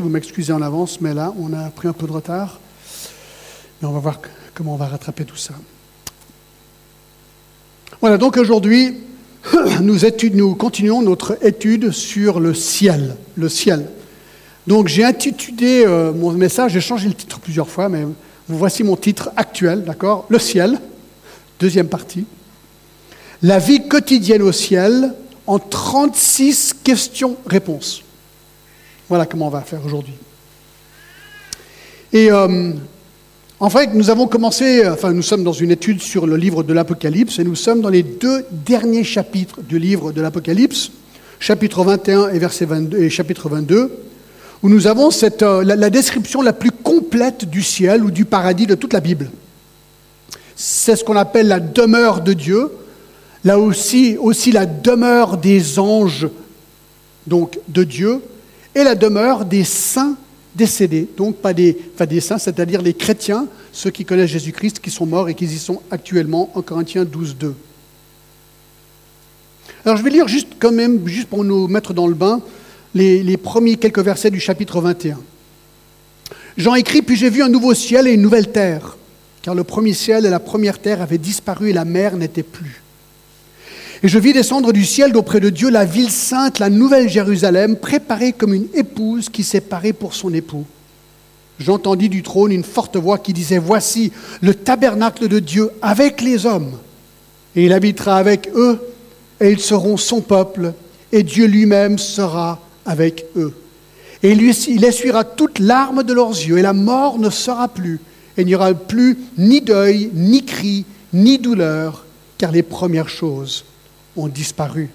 [0.00, 2.60] Vous m'excusez en avance, mais là, on a pris un peu de retard.
[3.80, 4.20] Mais on va voir
[4.54, 5.54] comment on va rattraper tout ça.
[8.00, 8.96] Voilà, donc aujourd'hui,
[9.80, 9.96] nous,
[10.32, 13.16] nous continuons notre étude sur le ciel.
[13.36, 13.86] Le ciel.
[14.66, 18.06] Donc j'ai intitulé euh, mon message, j'ai changé le titre plusieurs fois, mais
[18.48, 20.26] voici mon titre actuel, d'accord?
[20.28, 20.80] Le ciel,
[21.60, 22.24] deuxième partie.
[23.42, 25.14] La vie quotidienne au ciel
[25.46, 28.04] en 36 questions-réponses.
[29.12, 30.14] Voilà comment on va faire aujourd'hui.
[32.14, 32.72] Et euh,
[33.60, 36.72] en fait, nous avons commencé, enfin, nous sommes dans une étude sur le livre de
[36.72, 40.92] l'Apocalypse et nous sommes dans les deux derniers chapitres du livre de l'Apocalypse,
[41.40, 43.92] chapitre 21 et verset 22 et chapitre 22,
[44.62, 48.66] où nous avons cette, euh, la, description la plus complète du ciel ou du paradis
[48.66, 49.30] de toute la Bible.
[50.56, 52.70] C'est ce qu'on appelle la demeure de Dieu,
[53.44, 56.28] là aussi, aussi la demeure des anges,
[57.26, 58.22] donc de Dieu,
[58.74, 60.16] et la demeure des saints
[60.54, 65.06] décédés, donc pas des, des saints, c'est-à-dire les chrétiens, ceux qui connaissent Jésus-Christ, qui sont
[65.06, 67.54] morts et qui y sont actuellement en Corinthiens 12, 2.
[69.84, 72.40] Alors je vais lire juste quand même, juste pour nous mettre dans le bain,
[72.94, 75.18] les, les premiers quelques versets du chapitre 21.
[76.58, 78.98] Jean écrit, puis j'ai vu un nouveau ciel et une nouvelle terre,
[79.40, 82.81] car le premier ciel et la première terre avaient disparu et la mer n'était plus.
[84.04, 87.76] Et je vis descendre du ciel d'auprès de Dieu la ville sainte, la nouvelle Jérusalem,
[87.76, 90.66] préparée comme une épouse qui s'est parée pour son époux.
[91.60, 96.46] J'entendis du trône une forte voix qui disait, Voici le tabernacle de Dieu avec les
[96.46, 96.72] hommes,
[97.54, 98.80] et il habitera avec eux,
[99.40, 100.72] et ils seront son peuple,
[101.12, 103.54] et Dieu lui-même sera avec eux.
[104.24, 108.00] Et il essuiera toute larmes de leurs yeux, et la mort ne sera plus,
[108.36, 112.04] et il n'y aura plus ni deuil, ni cri, ni douleur,
[112.36, 113.64] car les premières choses
[114.16, 114.90] ont disparu.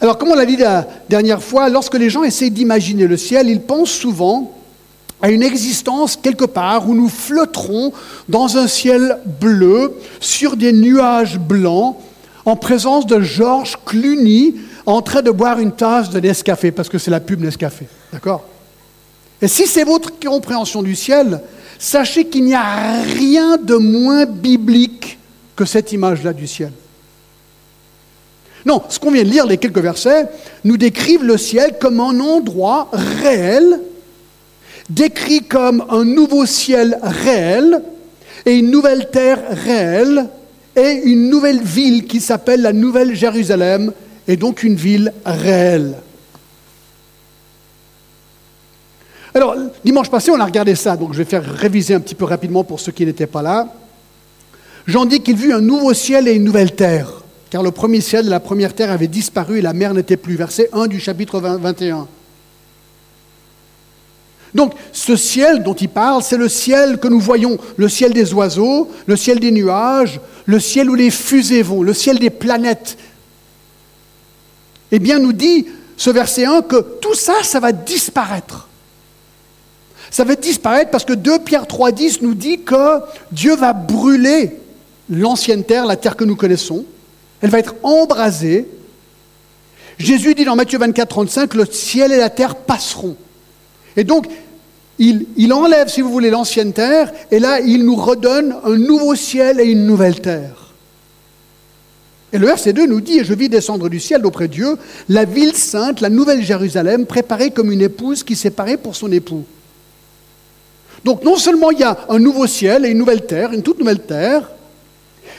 [0.00, 3.48] Alors, comme on l'a dit la dernière fois, lorsque les gens essaient d'imaginer le ciel,
[3.48, 4.54] ils pensent souvent
[5.20, 7.92] à une existence quelque part où nous flotterons
[8.28, 11.96] dans un ciel bleu, sur des nuages blancs,
[12.44, 14.54] en présence de Georges Clooney
[14.86, 17.86] en train de boire une tasse de Nescafé, parce que c'est la pub Nescafé.
[18.12, 18.44] D'accord?
[19.42, 21.42] Et si c'est votre compréhension du ciel,
[21.78, 25.18] sachez qu'il n'y a rien de moins biblique
[25.54, 26.72] que cette image-là du ciel.
[28.66, 30.26] Non, ce qu'on vient de lire, les quelques versets,
[30.64, 33.80] nous décrivent le ciel comme un endroit réel,
[34.90, 37.82] décrit comme un nouveau ciel réel
[38.46, 40.26] et une nouvelle terre réelle
[40.76, 43.92] et une nouvelle ville qui s'appelle la Nouvelle Jérusalem
[44.26, 45.94] et donc une ville réelle.
[49.34, 49.54] Alors,
[49.84, 52.64] dimanche passé, on a regardé ça, donc je vais faire réviser un petit peu rapidement
[52.64, 53.68] pour ceux qui n'étaient pas là.
[54.86, 58.26] J'en dis qu'il vit un nouveau ciel et une nouvelle terre car le premier ciel
[58.26, 60.36] et la première terre avaient disparu et la mer n'était plus.
[60.36, 62.06] Verset 1 du chapitre 21.
[64.54, 68.32] Donc, ce ciel dont il parle, c'est le ciel que nous voyons, le ciel des
[68.32, 72.96] oiseaux, le ciel des nuages, le ciel où les fusées vont, le ciel des planètes.
[74.90, 75.66] Eh bien, nous dit
[75.96, 78.68] ce verset 1 que tout ça, ça va disparaître.
[80.10, 83.00] Ça va disparaître parce que 2 Pierre 3,10 nous dit que
[83.30, 84.56] Dieu va brûler
[85.10, 86.86] l'ancienne terre, la terre que nous connaissons,
[87.40, 88.66] elle va être embrasée.
[89.98, 93.16] Jésus dit dans Matthieu 24, 35, le ciel et la terre passeront.
[93.96, 94.26] Et donc,
[94.98, 99.60] il, enlève, si vous voulez, l'ancienne terre, et là, il nous redonne un nouveau ciel
[99.60, 100.74] et une nouvelle terre.
[102.32, 104.76] Et le verset 2 nous dit, et je vis descendre du ciel auprès de Dieu,
[105.08, 109.10] la ville sainte, la nouvelle Jérusalem, préparée comme une épouse qui s'est parée pour son
[109.12, 109.44] époux.
[111.04, 113.78] Donc non seulement il y a un nouveau ciel et une nouvelle terre, une toute
[113.78, 114.50] nouvelle terre,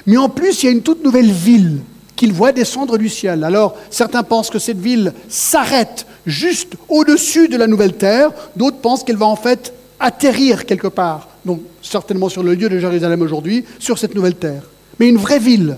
[0.06, 1.81] mais en plus, il y a une toute nouvelle ville
[2.19, 3.46] qu'il voit descendre du ciel.
[3.46, 9.06] Alors, certains pensent que cette ville s'arrête juste au-dessus de la nouvelle terre, d'autres pensent
[9.06, 13.63] qu'elle va en fait atterrir quelque part, donc certainement sur le lieu de Jérusalem aujourd'hui,
[13.80, 14.63] sur cette nouvelle terre.
[15.00, 15.78] Mais une vraie ville.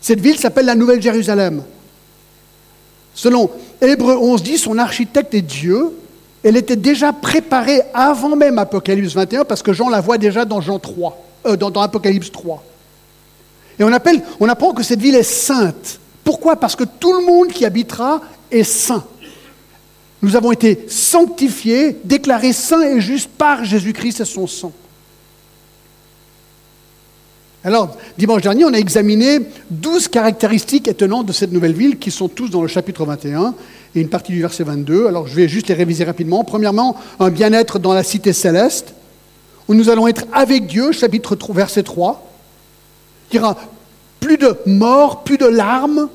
[0.00, 1.62] Cette ville s'appelle la Nouvelle Jérusalem.
[3.14, 3.48] Selon
[3.80, 5.96] Hébreu 11 dit, son architecte est Dieu.
[6.42, 10.60] Elle était déjà préparée avant même Apocalypse 21, parce que Jean la voit déjà dans
[10.60, 12.64] Jean 3, euh, dans Apocalypse 3.
[13.78, 16.00] Et on, appelle, on apprend que cette ville est sainte.
[16.24, 16.56] Pourquoi?
[16.56, 18.20] Parce que tout le monde qui habitera
[18.50, 19.04] est saint.
[20.22, 24.72] Nous avons été sanctifiés, déclarés saints et justes par Jésus-Christ et son sang.
[27.62, 29.40] Alors, dimanche dernier, on a examiné
[29.70, 33.54] douze caractéristiques étonnantes de cette nouvelle ville qui sont tous dans le chapitre 21
[33.94, 35.08] et une partie du verset 22.
[35.08, 36.44] Alors, je vais juste les réviser rapidement.
[36.44, 38.94] Premièrement, un bien-être dans la cité céleste,
[39.66, 42.24] où nous allons être avec Dieu, chapitre verset 3.
[43.30, 43.56] Il y aura
[44.20, 46.08] plus de morts, plus de larmes.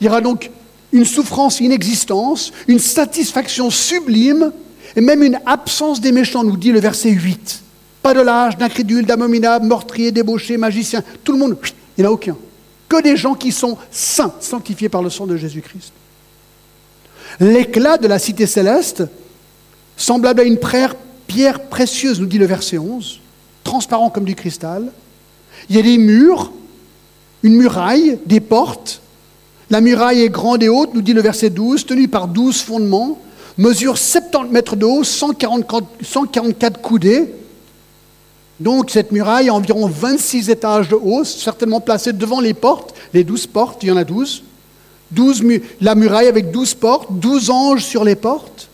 [0.00, 0.50] Il y aura donc
[0.92, 4.52] une souffrance inexistence, une satisfaction sublime,
[4.96, 7.62] et même une absence des méchants, nous dit le verset 8.
[8.02, 11.56] Pas de lâche, d'incrédule, d'abominable, meurtrier, débauché, magicien, tout le monde,
[11.96, 12.36] il n'y en a aucun.
[12.88, 15.92] Que des gens qui sont saints, sanctifiés par le sang de Jésus-Christ.
[17.38, 19.02] L'éclat de la cité céleste,
[19.96, 23.20] semblable à une pierre précieuse, nous dit le verset 11,
[23.62, 24.90] transparent comme du cristal.
[25.70, 26.52] Il y a des murs,
[27.42, 29.00] une muraille, des portes.
[29.70, 33.18] La muraille est grande et haute, nous dit le verset 12, tenue par 12 fondements,
[33.58, 37.34] mesure 70 mètres de haut, 144, coudées.
[38.60, 43.24] Donc cette muraille a environ 26 étages de haut, certainement placée devant les portes, les
[43.24, 44.42] 12 portes, il y en a 12.
[45.10, 45.42] 12
[45.80, 48.67] la muraille avec 12 portes, 12 anges sur les portes.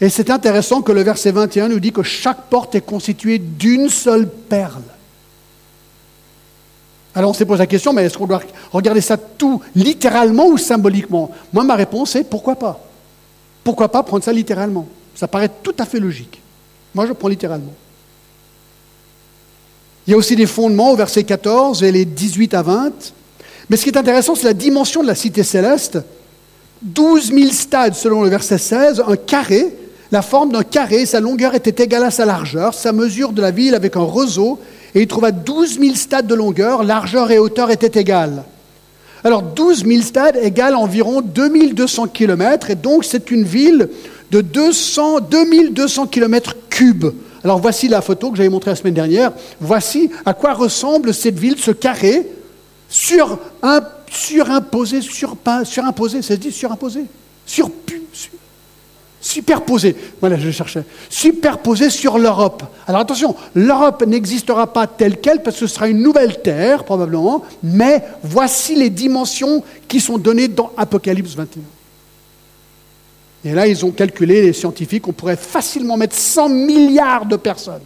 [0.00, 3.88] Et c'est intéressant que le verset 21 nous dit que chaque porte est constituée d'une
[3.88, 4.82] seule perle.
[7.14, 8.42] Alors on s'est posé la question, mais est-ce qu'on doit
[8.72, 11.30] regarder ça tout littéralement ou symboliquement?
[11.52, 12.80] Moi, ma réponse est pourquoi pas?
[13.62, 14.88] Pourquoi pas prendre ça littéralement?
[15.14, 16.40] Ça paraît tout à fait logique.
[16.92, 17.72] Moi, je prends littéralement.
[20.06, 22.92] Il y a aussi des fondements au verset 14 et les 18 à 20.
[23.70, 25.98] Mais ce qui est intéressant, c'est la dimension de la cité céleste.
[26.82, 29.74] 12 000 stades selon le verset 16, un carré,
[30.12, 33.50] la forme d'un carré, sa longueur était égale à sa largeur, sa mesure de la
[33.50, 34.60] ville avec un roseau
[34.94, 38.44] et il trouva 12 000 stades de longueur, largeur et hauteur étaient égales.
[39.24, 43.88] Alors 12 000 stades égale environ 2200 km, et donc c'est une ville
[44.30, 47.06] de 200, 2200 km cubes.
[47.42, 49.32] Alors voici la photo que j'avais montrée la semaine dernière.
[49.60, 52.26] Voici à quoi ressemble cette ville, ce carré,
[52.88, 53.80] sur un,
[54.10, 57.04] surimposé, sur, surimposé, ça se dit surimposé,
[57.46, 57.70] sur,
[59.34, 62.62] sur, superposé, voilà, je cherchais, superposé sur l'Europe.
[62.86, 67.42] Alors attention, l'Europe n'existera pas telle qu'elle parce que ce sera une nouvelle terre probablement,
[67.62, 71.62] mais voici les dimensions qui sont données dans Apocalypse 21.
[73.46, 77.82] Et là, ils ont calculé, les scientifiques, on pourrait facilement mettre 100 milliards de personnes.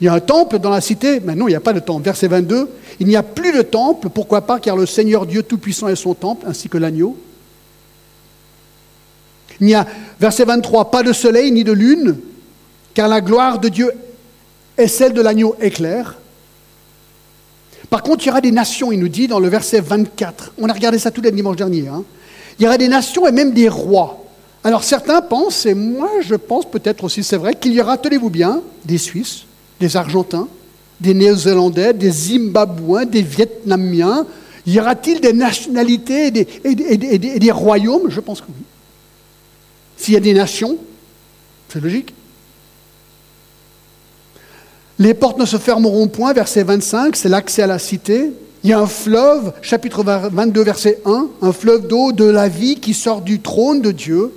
[0.00, 1.80] Il y a un temple dans la cité, mais non, il n'y a pas de
[1.80, 2.04] temple.
[2.04, 2.68] Verset 22,
[3.00, 6.14] il n'y a plus de temple, pourquoi pas, car le Seigneur Dieu Tout-Puissant est son
[6.14, 7.16] temple, ainsi que l'agneau.
[9.60, 9.86] Il n'y a,
[10.20, 12.16] verset 23, pas de soleil ni de lune,
[12.94, 13.90] car la gloire de Dieu
[14.76, 16.16] est celle de l'agneau éclair.
[17.90, 20.52] Par contre, il y aura des nations, il nous dit dans le verset 24.
[20.58, 21.88] On a regardé ça tous les dimanches derniers.
[21.88, 22.04] Hein.
[22.58, 24.24] Il y aura des nations et même des rois.
[24.64, 28.30] Alors certains pensent, et moi je pense peut-être aussi, c'est vrai, qu'il y aura, tenez-vous
[28.30, 29.44] bien, des Suisses,
[29.80, 30.48] des Argentins,
[31.00, 34.26] des Néo-Zélandais, des Zimbabwéens, des Vietnamiens.
[34.66, 38.10] Y aura-t-il des nationalités et des royaumes?
[38.10, 38.64] Je pense que oui.
[39.98, 40.78] S'il y a des nations,
[41.68, 42.14] c'est logique.
[44.98, 48.32] Les portes ne se fermeront point, verset 25, c'est l'accès à la cité.
[48.64, 52.76] Il y a un fleuve, chapitre 22, verset 1, un fleuve d'eau de la vie
[52.76, 54.32] qui sort du trône de Dieu,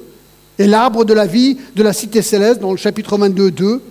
[0.60, 3.81] et l'arbre de la vie de la cité céleste, dans le chapitre 22, 2,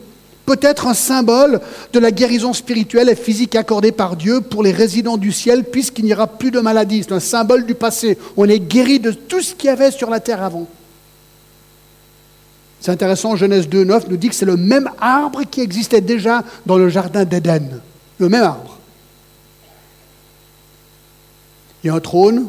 [0.46, 1.60] peut-être un symbole
[1.92, 6.04] de la guérison spirituelle et physique accordée par Dieu pour les résidents du ciel, puisqu'il
[6.04, 7.02] n'y aura plus de maladie.
[7.02, 8.16] C'est un symbole du passé.
[8.36, 10.68] On est guéri de tout ce qu'il y avait sur la terre avant.
[12.80, 16.42] C'est intéressant, Genèse 2, 9 nous dit que c'est le même arbre qui existait déjà
[16.64, 17.80] dans le jardin d'Éden.
[18.18, 18.78] Le même arbre.
[21.82, 22.48] Il y a un trône,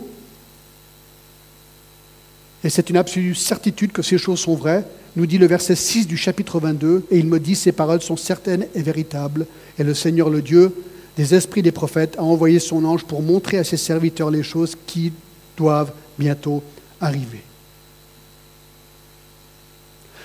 [2.63, 4.85] et c'est une absolue certitude que ces choses sont vraies,
[5.15, 8.17] nous dit le verset 6 du chapitre 22, et il me dit, ces paroles sont
[8.17, 9.45] certaines et véritables,
[9.77, 10.73] et le Seigneur le Dieu
[11.17, 14.77] des esprits des prophètes a envoyé son ange pour montrer à ses serviteurs les choses
[14.87, 15.11] qui
[15.57, 16.63] doivent bientôt
[17.01, 17.41] arriver.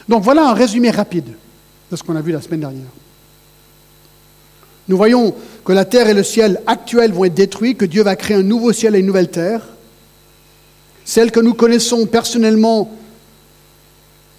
[0.08, 1.32] Donc voilà un résumé rapide
[1.90, 2.86] de ce qu'on a vu la semaine dernière.
[4.88, 5.34] Nous voyons
[5.64, 8.42] que la terre et le ciel actuels vont être détruits, que Dieu va créer un
[8.42, 9.62] nouveau ciel et une nouvelle terre.
[11.04, 12.96] Celle que nous connaissons personnellement,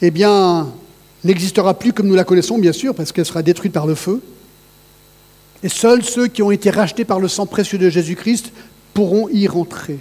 [0.01, 0.71] eh bien,
[1.23, 4.21] n'existera plus comme nous la connaissons, bien sûr, parce qu'elle sera détruite par le feu.
[5.63, 8.51] Et seuls ceux qui ont été rachetés par le sang précieux de Jésus-Christ
[8.93, 9.99] pourront y rentrer.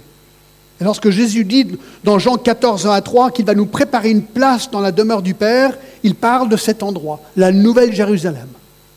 [0.79, 1.67] Et lorsque Jésus dit
[2.03, 5.21] dans Jean 14, 1 à 3 qu'il va nous préparer une place dans la demeure
[5.21, 8.47] du Père, il parle de cet endroit, la Nouvelle Jérusalem,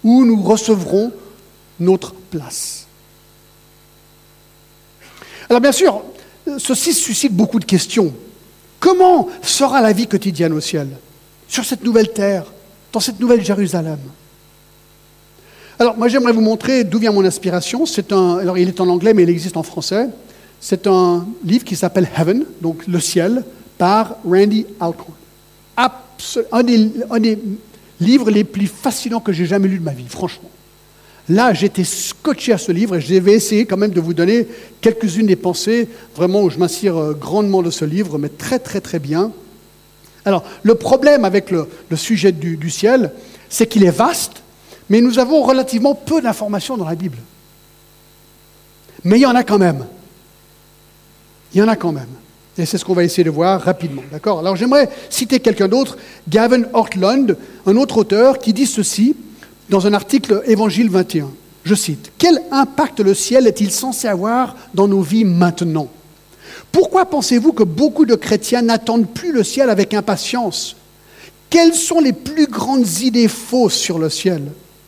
[0.04, 1.12] où nous recevrons
[1.78, 2.86] notre place.
[5.48, 6.02] Alors bien sûr,
[6.58, 8.12] ceci suscite beaucoup de questions.
[8.78, 10.88] Comment sera la vie quotidienne au ciel,
[11.48, 12.44] sur cette nouvelle terre,
[12.92, 13.98] dans cette nouvelle Jérusalem?
[15.78, 17.84] Alors moi j'aimerais vous montrer d'où vient mon inspiration.
[18.10, 20.08] Alors il est en anglais mais il existe en français.
[20.60, 23.44] C'est un livre qui s'appelle Heaven, donc le ciel,
[23.78, 25.14] par Randy Alcorn.
[26.52, 27.38] un, des,
[27.98, 30.50] livres les plus fascinants que j'ai jamais lu de ma vie, franchement.
[31.28, 34.46] là, j'étais scotché à ce livre et je vais essayer quand même de vous donner
[34.80, 38.80] quelques-unes des pensées, vraiment où je m'inspire euh, grandement de ce livre, mais très très
[38.80, 39.32] très bien.
[40.26, 43.12] Alors, le problème avec le, sujet du ciel,
[43.48, 44.42] c'est qu'il est vaste,
[44.90, 47.16] mais nous avons relativement peu d'informations dans la Bible.
[49.04, 49.86] Mais il y en a quand même.
[51.54, 52.06] Il y en a quand même.
[52.58, 54.02] Et c'est ce qu'on va essayer de voir rapidement.
[54.12, 54.40] D'accord?
[54.40, 55.96] Alors j'aimerais citer quelqu'un d'autre,
[56.28, 59.16] Gavin Ortland, un autre auteur, qui dit ceci
[59.70, 61.30] dans un article Évangile 21.
[61.64, 65.88] Je cite Quel impact le ciel est-il censé avoir dans nos vies maintenant?
[66.72, 70.76] Pourquoi pensez-vous que beaucoup de chrétiens n'attendent plus le ciel avec impatience?
[71.48, 74.42] Quelles sont les plus grandes idées fausses sur le ciel?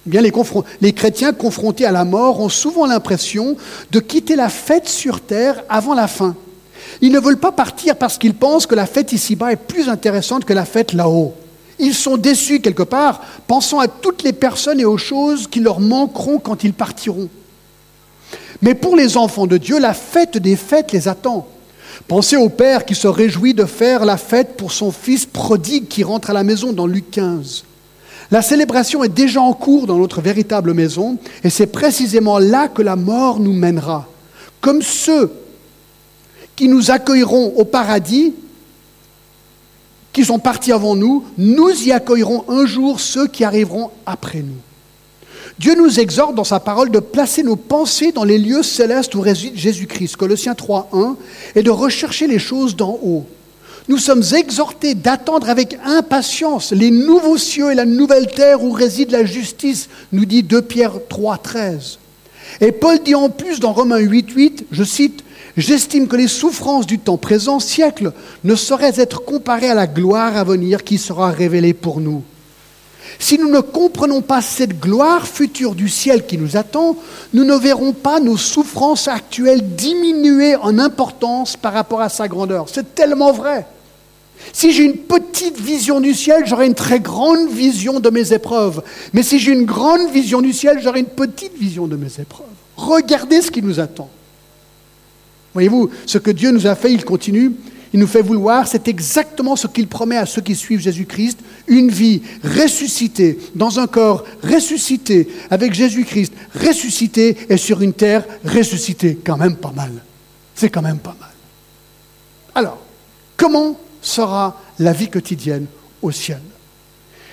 [0.07, 3.57] Eh Bien, les chrétiens confrontés à la mort ont souvent l'impression
[3.91, 6.37] de quitter la fête sur terre avant la fin.
[7.03, 10.45] Ils ne veulent pas partir parce qu'ils pensent que la fête ici-bas est plus intéressante
[10.45, 11.35] que la fête là-haut.
[11.81, 15.81] Ils sont déçus quelque part, pensant à toutes les personnes et aux choses qui leur
[15.81, 17.29] manqueront quand ils partiront.
[18.63, 21.49] Mais pour les enfants de Dieu, la fête des fêtes les attend.
[22.07, 26.05] Pensez au Père qui se réjouit de faire la fête pour son fils prodigue qui
[26.05, 27.65] rentre à la maison dans Luc 15.
[28.31, 32.81] La célébration est déjà en cours dans notre véritable maison et c'est précisément là que
[32.81, 34.07] la mort nous mènera.
[34.61, 35.33] Comme ceux
[36.57, 38.35] qui nous accueilleront au paradis
[40.13, 44.61] qui sont partis avant nous, nous y accueillerons un jour ceux qui arriveront après nous.
[45.59, 49.21] Dieu nous exhorte dans sa parole de placer nos pensées dans les lieux célestes où
[49.21, 51.17] réside Jésus-Christ, Colossiens 3.1,
[51.55, 53.27] et de rechercher les choses d'en haut.
[53.89, 59.11] Nous sommes exhortés d'attendre avec impatience les nouveaux cieux et la nouvelle terre où réside
[59.11, 61.99] la justice, nous dit 2 Pierre 3.13.
[62.61, 65.25] Et Paul dit en plus dans Romains 8.8, je cite,
[65.57, 68.13] J'estime que les souffrances du temps présent, siècle,
[68.45, 72.23] ne sauraient être comparées à la gloire à venir qui sera révélée pour nous.
[73.19, 76.97] Si nous ne comprenons pas cette gloire future du ciel qui nous attend,
[77.35, 82.69] nous ne verrons pas nos souffrances actuelles diminuer en importance par rapport à sa grandeur.
[82.73, 83.67] C'est tellement vrai.
[84.53, 88.83] Si j'ai une petite vision du ciel, j'aurai une très grande vision de mes épreuves.
[89.13, 92.47] Mais si j'ai une grande vision du ciel, j'aurai une petite vision de mes épreuves.
[92.77, 94.09] Regardez ce qui nous attend.
[95.55, 97.53] Voyez-vous, ce que Dieu nous a fait, il continue,
[97.93, 101.91] il nous fait vouloir, c'est exactement ce qu'il promet à ceux qui suivent Jésus-Christ, une
[101.91, 109.19] vie ressuscitée, dans un corps ressuscité, avec Jésus-Christ ressuscité et sur une terre ressuscitée.
[109.25, 109.93] Quand même pas mal.
[110.55, 111.31] C'est quand même pas mal.
[112.55, 112.79] Alors,
[113.37, 115.67] comment sera la vie quotidienne
[116.01, 116.41] au ciel?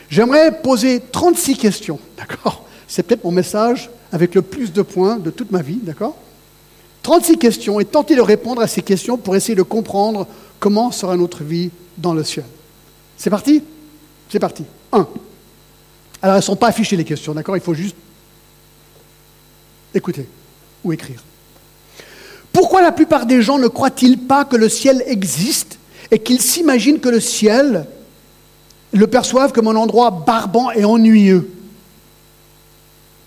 [0.10, 2.66] J'aimerais poser 36 questions, d'accord?
[2.88, 6.18] C'est peut-être mon message avec le plus de points de toute ma vie, d'accord?
[7.10, 10.28] 36 questions et tenter de répondre à ces questions pour essayer de comprendre
[10.60, 12.46] comment sera notre vie dans le ciel.
[13.18, 13.64] C'est parti?
[14.32, 14.64] C'est parti.
[14.92, 14.98] 1.
[16.22, 17.58] Alors, elles ne sont pas affichées les questions, d'accord?
[17.58, 17.96] Il faut juste
[19.92, 20.28] écouter
[20.84, 21.24] ou écrire.
[22.54, 25.80] Pourquoi la plupart des gens ne croient-ils pas que le ciel existe
[26.12, 27.88] et qu'ils s'imaginent que le ciel
[28.94, 31.50] le perçoivent comme un endroit barbant et ennuyeux?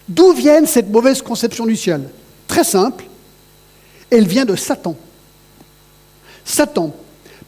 [0.09, 2.09] D'où vient cette mauvaise conception du ciel?
[2.47, 3.07] Très simple,
[4.13, 4.97] elle vient de Satan.
[6.45, 6.95] Satan,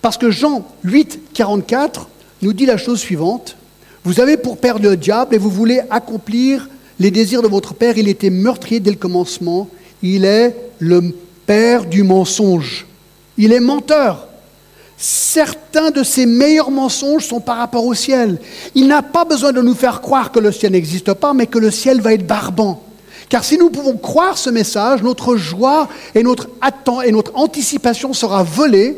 [0.01, 2.09] parce que Jean 8, 44
[2.43, 3.57] nous dit la chose suivante.
[4.05, 6.69] Vous avez pour père le diable et vous voulez accomplir
[6.99, 7.99] les désirs de votre père.
[7.99, 9.69] Il était meurtrier dès le commencement.
[10.03, 11.15] Il est le
[11.47, 12.87] père du mensonge.
[13.37, 14.29] Il est menteur.
[14.97, 18.39] Certains de ses meilleurs mensonges sont par rapport au ciel.
[18.75, 21.59] Il n'a pas besoin de nous faire croire que le ciel n'existe pas, mais que
[21.59, 22.83] le ciel va être barbant.
[23.29, 26.49] Car si nous pouvons croire ce message, notre joie et notre
[27.05, 28.97] et notre anticipation sera volée,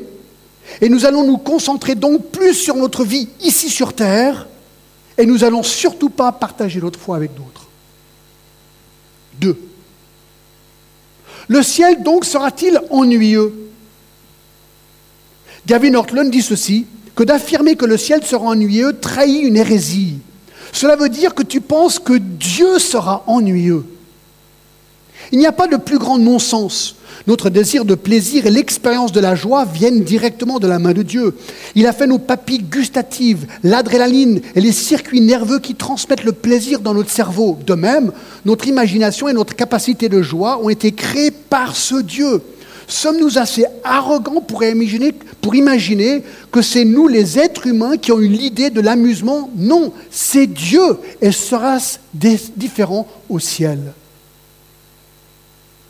[0.80, 4.49] et nous allons nous concentrer donc plus sur notre vie ici sur Terre,
[5.16, 7.66] et nous allons surtout pas partager notre foi avec d'autres.
[9.40, 9.59] Deux.
[11.49, 13.54] Le ciel donc sera-t-il ennuyeux?
[15.66, 20.18] Gavin Ortland dit ceci, que d'affirmer que le ciel sera ennuyeux trahit une hérésie.
[20.73, 23.85] Cela veut dire que tu penses que Dieu sera ennuyeux.
[25.33, 26.97] Il n'y a pas de plus grand non-sens.
[27.26, 31.02] Notre désir de plaisir et l'expérience de la joie viennent directement de la main de
[31.02, 31.37] Dieu.
[31.75, 36.80] Il a fait nos papilles gustatives, l'adrénaline et les circuits nerveux qui transmettent le plaisir
[36.80, 37.59] dans notre cerveau.
[37.66, 38.12] De même,
[38.45, 42.42] notre imagination et notre capacité de joie ont été créées par ce Dieu.
[42.87, 48.71] Sommes-nous assez arrogants pour imaginer, que c'est nous les êtres humains qui ont eu l'idée
[48.71, 49.50] de l'amusement?
[49.56, 53.80] Non, c'est Dieu et sera-ce différent au ciel.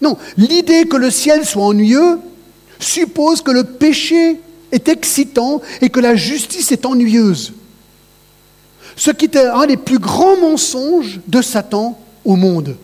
[0.01, 2.19] Non, l'idée que le ciel soit ennuyeux
[2.79, 4.41] suppose que le péché
[4.73, 7.55] est excitant et que la justice est ennuyeuse.
[8.97, 12.77] Ce qui était un des plus grands mensonges de Satan au monde.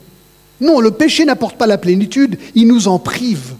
[0.60, 3.54] Non, le péché n'apporte pas la plénitude, il nous en prive.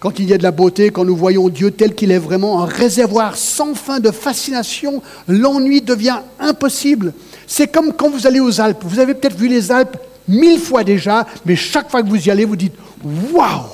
[0.00, 2.62] Quand il y a de la beauté, quand nous voyons Dieu tel qu'il est vraiment,
[2.62, 7.14] un réservoir sans fin de fascination, l'ennui devient impossible.
[7.48, 8.84] C'est comme quand vous allez aux Alpes.
[8.84, 9.96] Vous avez peut-être vu les Alpes
[10.28, 13.64] mille fois déjà, mais chaque fois que vous y allez, vous dites Waouh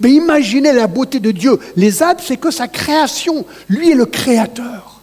[0.00, 1.58] Mais imaginez la beauté de Dieu.
[1.76, 3.44] Les Alpes, c'est que sa création.
[3.68, 5.00] Lui est le créateur.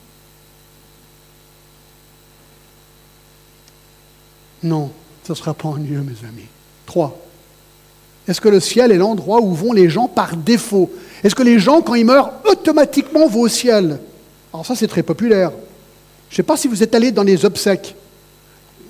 [4.63, 4.91] Non,
[5.23, 6.47] ce ne sera pas ennuyeux, mes amis.
[6.85, 7.19] Trois.
[8.27, 10.91] Est-ce que le ciel est l'endroit où vont les gens par défaut?
[11.23, 13.99] Est-ce que les gens, quand ils meurent, automatiquement vont au ciel?
[14.51, 15.51] Alors ça, c'est très populaire.
[16.29, 17.95] Je ne sais pas si vous êtes allé dans les obsèques.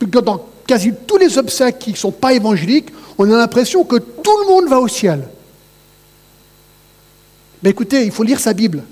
[0.05, 4.37] Dans quasi tous les obsèques qui ne sont pas évangéliques, on a l'impression que tout
[4.43, 5.27] le monde va au ciel.
[7.63, 8.83] Mais écoutez, il faut lire sa Bible.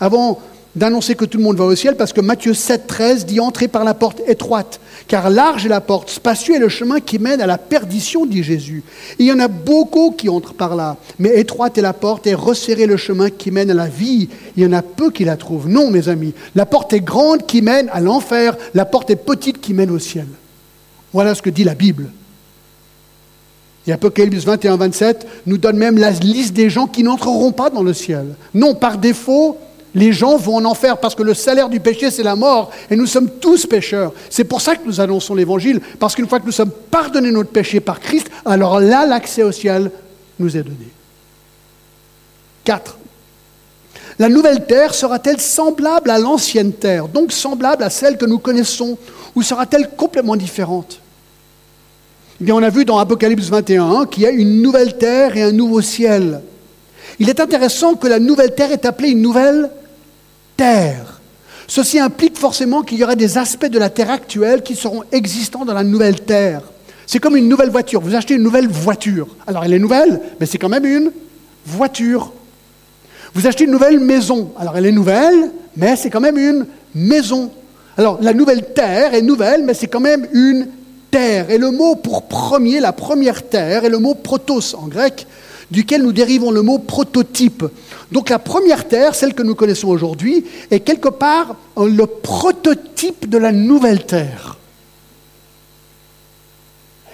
[0.00, 0.40] Avant
[0.74, 3.68] d'annoncer que tout le monde va au ciel, parce que Matthieu 7, 13 dit Entrez
[3.68, 7.40] par la porte étroite, car large est la porte, spacieux est le chemin qui mène
[7.40, 8.82] à la perdition, dit Jésus.
[9.18, 12.34] il y en a beaucoup qui entrent par là, mais étroite est la porte et
[12.34, 14.28] resserré le chemin qui mène à la vie.
[14.56, 15.68] Il y en a peu qui la trouvent.
[15.68, 19.60] Non, mes amis, la porte est grande qui mène à l'enfer, la porte est petite
[19.60, 20.26] qui mène au ciel.
[21.12, 22.10] Voilà ce que dit la Bible.
[23.86, 27.82] Et Apocalypse 21, 27 nous donne même la liste des gens qui n'entreront pas dans
[27.82, 28.34] le ciel.
[28.54, 29.58] Non, par défaut,
[29.94, 32.70] les gens vont en enfer parce que le salaire du péché, c'est la mort.
[32.90, 34.12] Et nous sommes tous pécheurs.
[34.30, 35.80] C'est pour ça que nous annonçons l'évangile.
[35.98, 39.52] Parce qu'une fois que nous sommes pardonnés notre péché par Christ, alors là, l'accès au
[39.52, 39.90] ciel
[40.38, 40.88] nous est donné.
[42.64, 42.98] 4.
[44.18, 48.96] La nouvelle terre sera-t-elle semblable à l'ancienne terre, donc semblable à celle que nous connaissons,
[49.34, 51.01] ou sera-t-elle complètement différente?
[52.50, 55.80] On a vu dans Apocalypse 21 qu'il y a une nouvelle terre et un nouveau
[55.80, 56.40] ciel.
[57.18, 59.70] Il est intéressant que la nouvelle terre est appelée une nouvelle
[60.56, 61.20] terre.
[61.68, 65.64] Ceci implique forcément qu'il y aura des aspects de la terre actuelle qui seront existants
[65.64, 66.62] dans la nouvelle terre.
[67.06, 68.00] C'est comme une nouvelle voiture.
[68.00, 69.28] Vous achetez une nouvelle voiture.
[69.46, 71.12] Alors elle est nouvelle, mais c'est quand même une
[71.64, 72.32] voiture.
[73.34, 74.52] Vous achetez une nouvelle maison.
[74.58, 77.52] Alors elle est nouvelle, mais c'est quand même une maison.
[77.96, 80.66] Alors la nouvelle terre est nouvelle, mais c'est quand même une
[81.12, 81.50] terre.
[81.50, 85.28] Et le mot pour premier, la première terre, est le mot protos en grec,
[85.70, 87.64] duquel nous dérivons le mot prototype.
[88.10, 93.38] Donc la première terre, celle que nous connaissons aujourd'hui, est quelque part le prototype de
[93.38, 94.56] la nouvelle terre.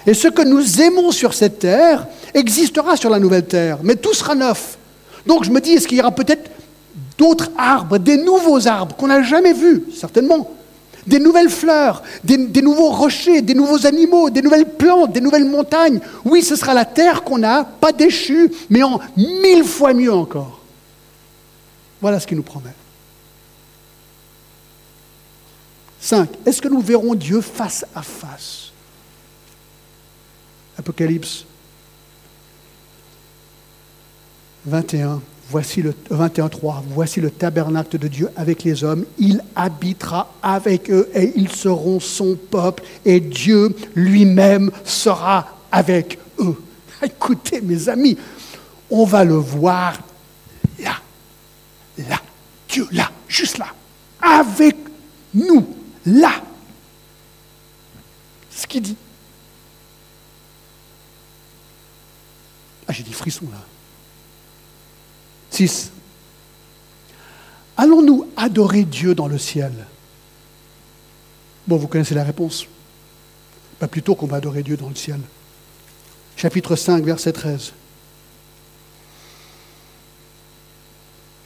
[0.07, 4.13] Et ce que nous aimons sur cette terre existera sur la nouvelle terre, mais tout
[4.13, 4.77] sera neuf.
[5.27, 6.49] Donc je me dis, est-ce qu'il y aura peut-être
[7.17, 10.49] d'autres arbres, des nouveaux arbres qu'on n'a jamais vus Certainement
[11.07, 15.99] des nouvelles fleurs, des, nouveaux rochers, des nouveaux animaux, des nouvelles plantes, des nouvelles montagnes.
[16.25, 20.59] Oui, ce sera la terre qu'on a, pas déchue, mais en mille fois mieux encore.
[22.01, 22.73] Voilà ce qu'il nous promet.
[26.01, 26.29] 5.
[26.45, 28.71] Est-ce que nous verrons Dieu face à face?
[30.77, 31.45] Apocalypse
[34.65, 35.21] 21.
[35.51, 41.09] Voici le 21.3, voici le tabernacle de Dieu avec les hommes, il habitera avec eux
[41.15, 46.55] et ils seront son peuple et Dieu lui-même sera avec eux.
[47.01, 48.15] Écoutez mes amis,
[48.91, 49.99] on va le voir
[50.77, 50.97] là,
[51.97, 52.21] là,
[52.67, 53.73] Dieu là, juste là,
[54.21, 54.75] avec
[55.33, 55.67] nous,
[56.05, 56.43] là.
[58.51, 58.97] Ce qu'il dit.
[62.87, 63.57] Ah, j'ai des frissons là.
[65.59, 65.91] 6.
[67.75, 69.73] Allons-nous adorer Dieu dans le ciel?
[71.67, 72.65] Bon, vous connaissez la réponse.
[73.77, 75.19] Pas plutôt qu'on va adorer Dieu dans le ciel.
[76.37, 77.73] Chapitre 5, verset 13.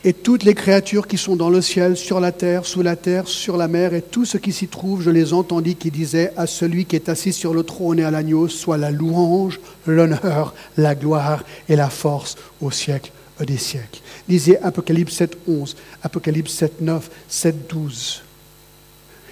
[0.04, 3.28] Et toutes les créatures qui sont dans le ciel, sur la terre, sous la terre,
[3.28, 6.46] sur la mer, et tout ce qui s'y trouve, je les entendis qui disaient à
[6.46, 10.94] celui qui est assis sur le trône et à l'agneau, soit la louange, l'honneur, la
[10.94, 14.00] gloire et la force au siècle des siècles.
[14.30, 18.22] Lisez Apocalypse 7, 11, Apocalypse 7, 9, 7, 12.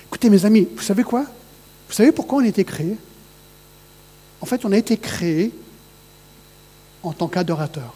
[0.07, 1.25] Écoutez mes amis, vous savez quoi?
[1.87, 2.97] Vous savez pourquoi on a été créé?
[4.41, 5.51] En fait, on a été créé
[7.03, 7.93] en tant qu'adorateur.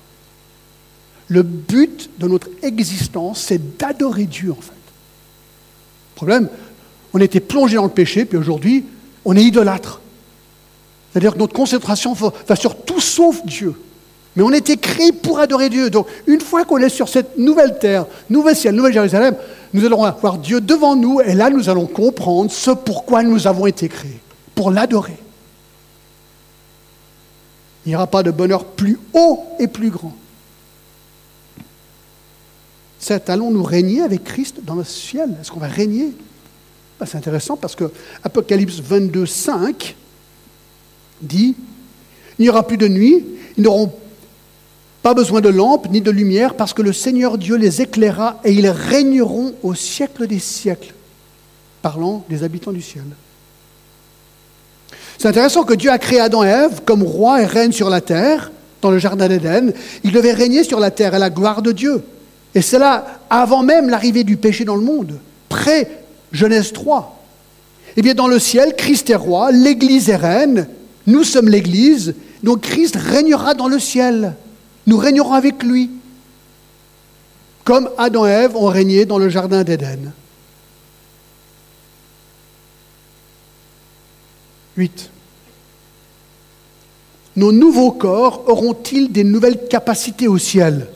[1.28, 4.72] Le but de notre existence, c'est d'adorer Dieu, en fait.
[6.14, 6.50] Problème,
[7.14, 8.86] on était plongé dans le péché, puis aujourd'hui,
[9.26, 10.02] on est idolâtre.
[11.12, 13.76] C'est-à-dire que notre concentration va sur tout sauf Dieu.
[14.36, 15.90] Mais on était créé pour adorer Dieu.
[15.90, 19.36] Donc, une fois qu'on est sur cette nouvelle terre, nouvelle ciel, nouvelle Jérusalem,
[19.74, 23.66] nous allons avoir Dieu devant nous et là, nous allons comprendre ce pourquoi nous avons
[23.66, 24.20] été créés,
[24.54, 25.18] pour l'adorer.
[27.86, 30.16] Il n'y aura pas de bonheur plus haut et plus grand.
[33.00, 33.30] 7.
[33.30, 35.36] Allons-nous régner avec Christ dans le ciel?
[35.40, 36.12] Est-ce qu'on va régner?
[37.00, 37.92] Ben, C'est intéressant parce que
[38.24, 39.96] Apocalypse 22, 5
[41.22, 41.56] dit,
[42.40, 43.24] il n'y aura plus de nuit,
[43.58, 43.94] ils n'auront
[45.06, 48.52] pas besoin de lampe ni de lumière parce que le Seigneur Dieu les éclairera et
[48.52, 50.96] ils régneront au siècle des siècles,
[51.84, 53.04] parlant des habitants du ciel.
[55.20, 58.02] C'est intéressant que Dieu a créé Adam et Ève comme roi et reine sur la
[58.02, 59.74] terre, dans le jardin d'Éden.
[60.04, 62.02] Ils devaient régner sur la terre à la gloire de Dieu.
[62.56, 67.24] Et c'est là, avant même l'arrivée du péché dans le monde, près Genèse 3.
[67.96, 70.68] Eh bien, dans le ciel, Christ est roi, l'Église est reine,
[71.06, 74.34] nous sommes l'Église, donc Christ régnera dans le ciel.
[74.88, 75.90] Nous régnerons avec lui,
[77.64, 80.12] comme Adam et Ève ont régné dans le jardin d'Éden.
[84.78, 85.10] 8.
[87.38, 90.88] Nos nouveaux corps auront-ils des nouvelles capacités au ciel?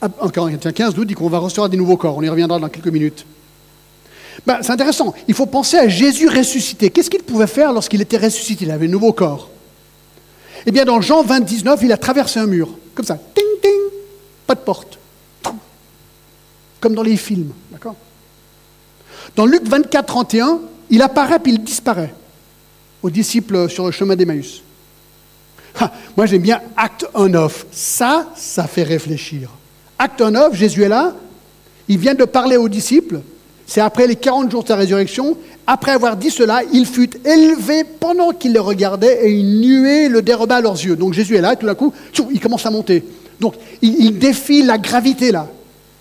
[0.00, 2.16] Ah, En Corinthiens 15 nous dit qu'on va recevoir des nouveaux corps.
[2.16, 3.24] On y reviendra dans quelques minutes.
[4.46, 5.14] Ben, c'est intéressant.
[5.26, 6.90] Il faut penser à Jésus ressuscité.
[6.90, 8.64] Qu'est-ce qu'il pouvait faire lorsqu'il était ressuscité?
[8.64, 9.50] Il avait un nouveau corps.
[10.66, 12.68] Eh bien, dans Jean 20, 19, il a traversé un mur.
[12.94, 13.16] Comme ça.
[13.34, 13.80] Ting, ting.
[14.46, 14.98] Pas de porte.
[16.80, 17.52] Comme dans les films.
[17.70, 17.96] D'accord
[19.36, 22.14] Dans Luc 24, 31, il apparaît puis il disparaît
[23.02, 24.62] aux disciples sur le chemin d'Emmaüs.
[26.16, 27.66] moi j'aime bien acte on off.
[27.70, 29.50] Ça, ça fait réfléchir.
[29.98, 31.14] Acte on off, Jésus est là,
[31.88, 33.20] il vient de parler aux disciples,
[33.68, 37.84] c'est après les 40 jours de sa résurrection, après avoir dit cela, il fut élevé
[37.84, 40.96] pendant qu'il les regardait et une nuée le déroba à leurs yeux.
[40.96, 41.92] Donc Jésus est là et tout d'un coup,
[42.30, 43.04] il commence à monter.
[43.38, 45.46] Donc il, défie la gravité là.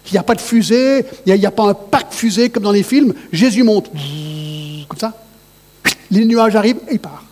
[0.05, 2.71] Il n'y a pas de fusée, il n'y a, pas un pack fusée comme dans
[2.71, 3.13] les films.
[3.33, 3.91] Jésus monte
[4.87, 5.13] comme ça.
[6.09, 7.25] Les nuages arrivent et il part.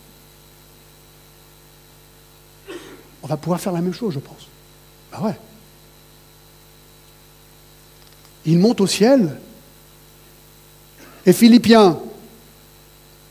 [3.23, 4.49] On va pouvoir faire la même chose, je pense.
[5.13, 5.35] Ah ouais.
[8.45, 9.37] Il monte au ciel.
[11.25, 11.97] Et Philippiens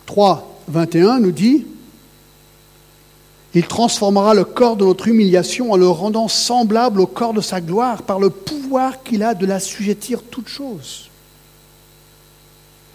[0.06, 1.66] 3, 21 nous dit
[3.54, 7.60] Il transformera le corps de notre humiliation en le rendant semblable au corps de sa
[7.60, 11.08] gloire par le pouvoir qu'il a de l'assujettir toutes choses.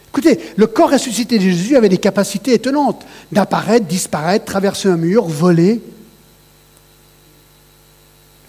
[0.09, 5.25] Écoutez, le corps ressuscité de Jésus avait des capacités étonnantes d'apparaître, disparaître, traverser un mur,
[5.25, 5.81] voler.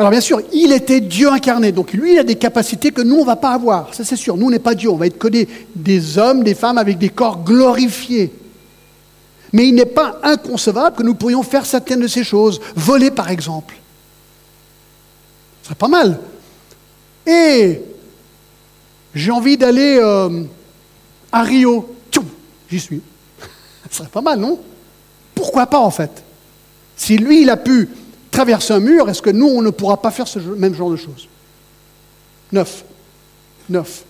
[0.00, 3.16] Alors bien sûr, il était Dieu incarné, donc lui, il a des capacités que nous,
[3.16, 4.38] on ne va pas avoir, ça c'est sûr.
[4.38, 7.10] Nous, on n'est pas Dieu, on va être que des, hommes, des femmes avec des
[7.10, 8.32] corps glorifiés.
[9.52, 13.30] Mais il n'est pas inconcevable que nous pourrions faire certaines de ces choses, voler par
[13.30, 13.74] exemple.
[15.60, 16.18] Ce serait pas mal.
[17.26, 17.82] Et
[19.14, 19.98] j'ai envie d'aller...
[20.00, 20.44] Euh,
[21.30, 21.94] à Rio,
[22.70, 23.02] j'y suis.
[23.90, 24.58] Ce serait pas mal, non?
[25.34, 26.24] Pourquoi pas en fait?
[26.96, 27.90] Si lui, il a pu
[28.30, 30.96] traverser un mur, est-ce que nous, on ne pourra pas faire ce même genre de
[30.96, 31.28] choses?
[32.52, 32.84] Neuf.
[33.68, 34.04] Neuf.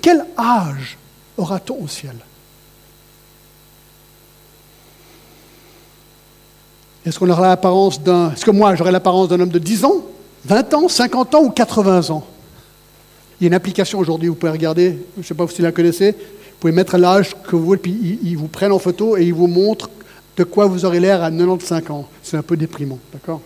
[0.00, 0.96] Quel âge
[1.36, 2.16] aura-t-on au ciel?
[7.04, 8.32] Est-ce qu'on aura l'apparence d'un.
[8.32, 10.04] Est-ce que moi, j'aurai l'apparence d'un homme de 10 ans,
[10.44, 12.26] 20 ans, 50 ans ou 80 ans?
[13.40, 15.62] Il y a une application aujourd'hui, vous pouvez regarder, je ne sais pas si vous
[15.62, 19.16] la connaissez, vous pouvez mettre l'âge que vous voulez, puis ils, vous prennent en photo
[19.16, 19.88] et ils vous montrent
[20.38, 22.08] de quoi vous aurez l'air à 95 ans.
[22.22, 23.40] C'est un peu déprimant, d'accord?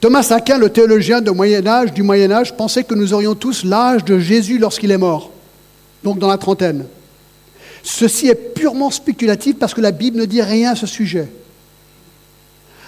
[0.00, 3.64] Thomas Aquin, le théologien du Moyen Âge, du Moyen Âge, pensait que nous aurions tous
[3.64, 5.32] l'âge de Jésus lorsqu'il est mort,
[6.04, 6.86] donc dans la trentaine.
[7.82, 11.26] Ceci est purement spéculatif parce que la Bible ne dit rien à ce sujet.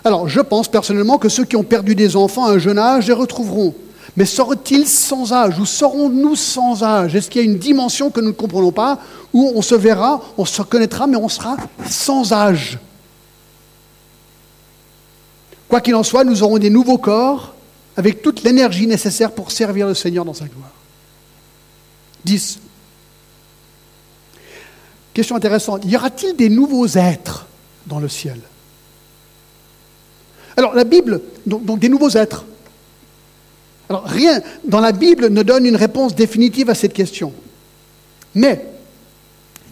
[0.05, 3.09] Alors, je pense personnellement que ceux qui ont perdu des enfants à un jeune âge
[3.09, 3.75] les retrouveront.
[4.17, 7.15] Mais sort-il sans âge Ou serons-nous sans âge?
[7.15, 8.99] Est-ce qu'il y a une dimension que nous ne comprenons pas
[9.33, 11.57] où on se verra, on se reconnaîtra, mais on sera
[11.89, 12.79] sans âge?
[15.69, 17.55] Quoi qu'il en soit, nous aurons des nouveaux corps
[17.97, 20.73] avec toute l'énergie nécessaire pour servir le Seigneur dans sa gloire.
[22.25, 22.59] 10.
[25.15, 25.85] Question intéressante.
[25.85, 27.47] Y aura-t-il des nouveaux êtres
[27.87, 28.41] dans le ciel?
[30.57, 32.45] Alors la Bible, donc des nouveaux êtres.
[33.91, 37.33] Rien dans la Bible ne donne une réponse définitive à cette question.
[38.35, 38.65] Mais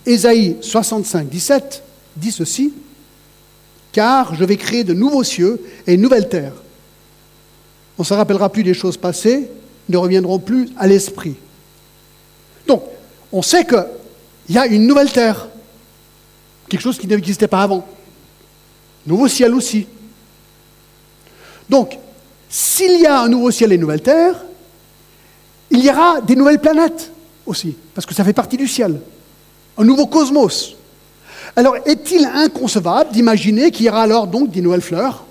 [0.05, 1.83] Ésaïe 65, 17
[2.17, 2.75] dit ceci,
[3.93, 6.53] car je vais créer de nouveaux cieux et une nouvelle terre.
[7.97, 9.49] On ne se rappellera plus des choses passées,
[9.89, 11.37] ne reviendront plus à l'esprit.
[12.67, 12.83] Donc,
[13.33, 13.87] on sait qu'il
[14.51, 15.49] y a une nouvelle terre,
[16.69, 17.87] quelque chose qui n'existait pas avant.
[19.07, 19.87] Nouveau ciel aussi.
[21.71, 21.99] Donc,
[22.49, 24.35] s'il y a un nouveau ciel et une nouvelle terre,
[25.71, 27.13] il y aura des nouvelles planètes
[27.47, 29.01] aussi, parce que ça fait partie du ciel.
[29.77, 30.77] Un nouveau cosmos.
[31.57, 35.25] Alors, est-il inconcevable d'imaginer qu'il y aura alors donc des nouvelles fleurs,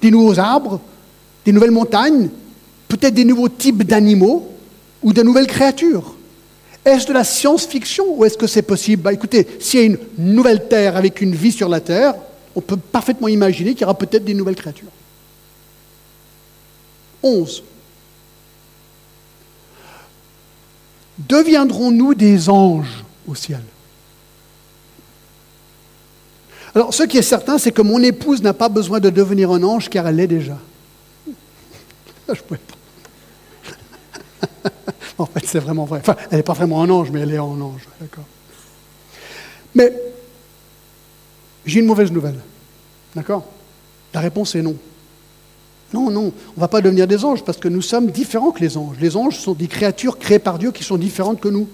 [0.00, 0.80] des nouveaux arbres,
[1.44, 2.28] des nouvelles montagnes,
[2.88, 4.48] peut-être des nouveaux types d'animaux
[5.02, 6.14] ou de nouvelles créatures?
[6.84, 9.02] Est-ce de la science-fiction ou est-ce que c'est possible?
[9.02, 12.14] Bah, Écoutez, s'il y a une nouvelle Terre avec une vie sur la Terre,
[12.54, 14.88] on peut parfaitement imaginer qu'il y aura peut-être des nouvelles créatures.
[17.22, 17.62] 11.
[21.18, 23.62] Deviendrons-nous des anges au ciel?
[26.74, 29.62] Alors, ce qui est certain, c'est que mon épouse n'a pas besoin de devenir un
[29.62, 30.58] ange car elle l'est déjà.
[32.28, 32.60] Je pouvais
[35.18, 36.00] en fait, c'est vraiment vrai.
[36.00, 37.88] Enfin, elle n'est pas vraiment un ange, mais elle est en ange.
[38.00, 38.24] D'accord.
[39.74, 39.92] Mais
[41.66, 42.38] j'ai une mauvaise nouvelle.
[43.14, 43.44] D'accord?
[44.14, 44.76] La réponse est non.
[45.94, 48.60] Non, non, on ne va pas devenir des anges parce que nous sommes différents que
[48.60, 48.96] les anges.
[49.00, 51.66] Les anges sont des créatures créées par Dieu qui sont différentes que nous.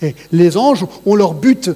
[0.00, 1.70] Et les anges ont leur but.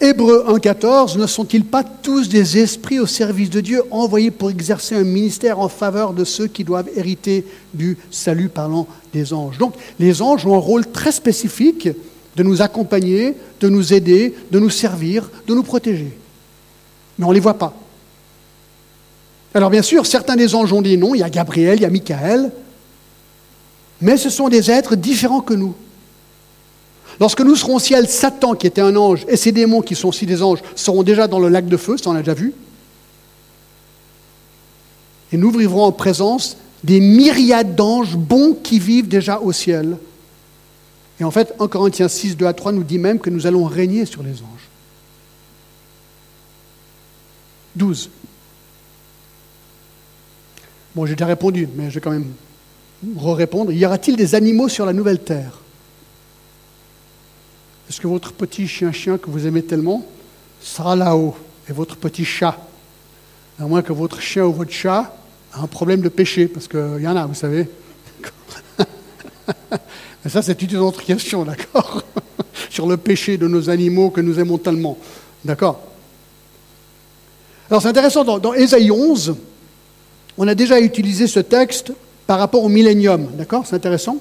[0.00, 4.94] Hébreu 1.14, ne sont-ils pas tous des esprits au service de Dieu envoyés pour exercer
[4.94, 9.58] un ministère en faveur de ceux qui doivent hériter du salut parlant des anges?
[9.58, 11.88] Donc les anges ont un rôle très spécifique
[12.36, 16.16] de nous accompagner, de nous aider, de nous servir, de nous protéger.
[17.18, 17.74] Mais on ne les voit pas.
[19.54, 21.86] Alors bien sûr, certains des anges ont dit non, il y a Gabriel, il y
[21.86, 22.52] a Michael,
[24.00, 25.74] mais ce sont des êtres différents que nous.
[27.20, 30.08] Lorsque nous serons au ciel, Satan, qui était un ange, et ses démons, qui sont
[30.08, 32.52] aussi des anges, seront déjà dans le lac de feu, ça on l'a déjà vu.
[35.32, 39.96] Et nous vivrons en présence des myriades d'anges bons qui vivent déjà au ciel.
[41.20, 43.64] Et en fait, 1 Corinthiens 6, 2 à 3 nous dit même que nous allons
[43.64, 44.68] régner sur les anges.
[47.74, 48.10] 12.
[50.94, 52.32] Bon, j'ai déjà répondu, mais je vais quand même
[53.16, 53.72] re-répondre.
[53.72, 55.58] Y aura-t-il des animaux sur la nouvelle terre?
[57.88, 60.04] Est-ce que votre petit chien-chien que vous aimez tellement
[60.60, 61.36] sera là-haut
[61.68, 62.58] Et votre petit chat?
[63.60, 65.14] À moins que votre chien ou votre chat
[65.52, 67.68] a un problème de péché, parce qu'il y en a, vous savez.
[70.24, 72.02] Mais ça, c'est une autre question, d'accord?
[72.70, 74.98] Sur le péché de nos animaux que nous aimons tellement.
[75.44, 75.80] D'accord?
[77.70, 79.36] Alors c'est intéressant, dans, dans Ésaïe 11,
[80.38, 81.92] on a déjà utilisé ce texte
[82.26, 84.18] par rapport au millénium, d'accord C'est intéressant.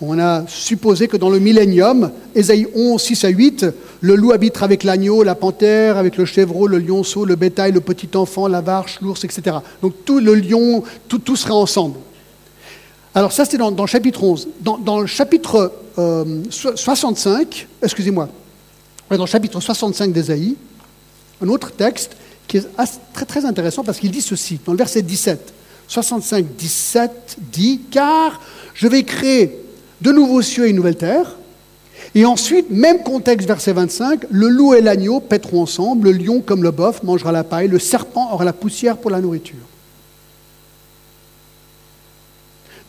[0.00, 3.66] On a supposé que dans le millénium, Ésaïe 11, 6 à 8,
[4.00, 7.80] le loup habitera avec l'agneau, la panthère, avec le chèvreau, le lionceau, le bétail, le
[7.80, 9.56] petit enfant, la vache, l'ours, etc.
[9.80, 11.98] Donc tout le lion, tout, tout sera ensemble.
[13.14, 14.48] Alors ça, c'était dans, le chapitre 11.
[14.60, 18.28] Dans, le chapitre 65, euh, excusez-moi,
[19.08, 20.56] dans le chapitre 65 d'Ésaïe,
[21.40, 22.66] un autre texte, qui est
[23.12, 25.52] très, très intéressant parce qu'il dit ceci, dans le verset 17.
[25.88, 28.40] 65, 17 dit, car
[28.74, 29.60] je vais créer
[30.00, 31.36] de nouveaux cieux et une nouvelle terre.
[32.14, 36.62] Et ensuite, même contexte, verset 25, le loup et l'agneau pèteront ensemble, le lion comme
[36.62, 39.56] le bœuf mangera la paille, le serpent aura la poussière pour la nourriture.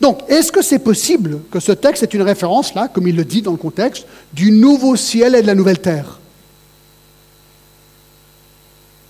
[0.00, 3.24] Donc, est-ce que c'est possible que ce texte est une référence, là, comme il le
[3.24, 6.20] dit dans le contexte, du nouveau ciel et de la nouvelle terre?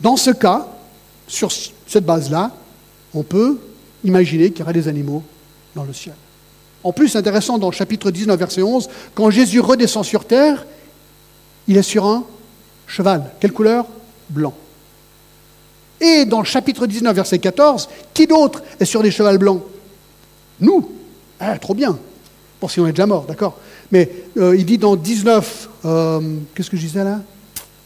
[0.06, 0.68] Dans ce cas,
[1.26, 2.52] sur cette base-là,
[3.12, 3.58] on peut
[4.04, 5.24] imaginer qu'il y aura des animaux
[5.74, 6.14] dans le ciel.
[6.84, 10.64] En plus, intéressant, dans le chapitre 19, verset 11, quand Jésus redescend sur terre,
[11.66, 12.22] il est sur un
[12.86, 13.32] cheval.
[13.40, 13.84] Quelle couleur?
[14.30, 14.54] Blanc.
[16.00, 19.62] Et dans le chapitre 19, verset 14, qui d'autre est sur des chevals blancs?
[20.60, 20.88] Nous.
[21.40, 21.98] Ah, trop bien.
[22.60, 23.58] Bon, si on est déjà mort, d'accord.
[23.90, 26.20] Mais euh, il dit dans 19, euh,
[26.54, 27.22] qu'est-ce que je disais là?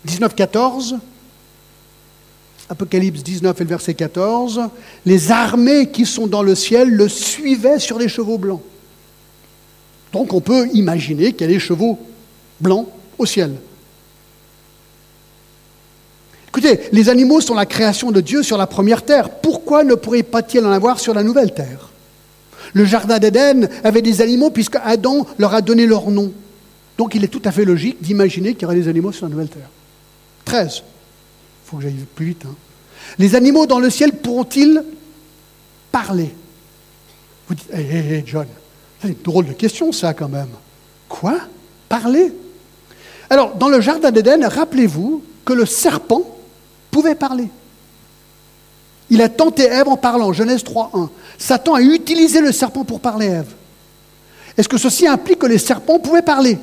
[0.04, 0.98] 19, 14,
[2.70, 4.61] Apocalypse 19 et le verset 14,
[5.04, 8.62] les armées qui sont dans le ciel le suivaient sur des chevaux blancs.
[10.12, 11.98] Donc on peut imaginer qu'il y a des chevaux
[12.61, 12.87] blancs
[13.18, 13.54] au ciel.
[16.46, 19.30] Écoutez, les animaux sont la création de Dieu sur la première terre.
[19.30, 21.90] Pourquoi ne pourrait pas-il en avoir sur la nouvelle terre?
[22.72, 26.33] Le jardin d'Éden avait des animaux puisque Adam leur a donné leur nom.
[26.98, 29.30] Donc il est tout à fait logique d'imaginer qu'il y aurait des animaux sur la
[29.30, 29.68] nouvelle terre.
[30.44, 30.83] 13
[31.70, 32.44] faut que j'aille plus vite.
[32.46, 32.54] Hein.
[33.18, 34.83] Les animaux dans le ciel pourront-ils
[35.92, 36.35] parler?
[37.48, 38.46] Vous dites, hé, hé, hé, John,
[39.00, 40.48] c'est une drôle de question, ça, quand même.
[41.09, 41.38] Quoi?
[41.88, 42.33] Parler?
[43.28, 46.22] Alors, dans le jardin d'Éden, rappelez-vous que le serpent
[46.90, 47.48] pouvait parler.
[49.09, 51.09] Il a tenté Ève en parlant, Genèse 3.1.
[51.38, 53.54] Satan a utilisé le serpent pour parler à Ève.
[54.56, 56.59] Est-ce que ceci implique que les serpents pouvaient parler?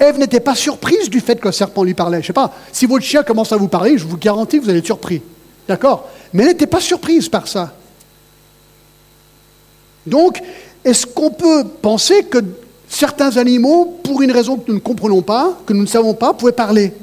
[0.00, 2.16] Ève n'était pas surprise du fait que le serpent lui parlait.
[2.18, 4.64] Je ne sais pas, si votre chien commence à vous parler, je vous garantis que
[4.64, 5.20] vous allez être surpris.
[5.68, 6.08] D'accord?
[6.32, 7.74] Mais elle n'était pas surprise par ça.
[10.06, 10.42] Donc,
[10.86, 12.38] est-ce qu'on peut penser que
[12.88, 16.32] certains animaux, pour une raison que nous ne comprenons pas, que nous ne savons pas,
[16.32, 16.94] pouvaient parler?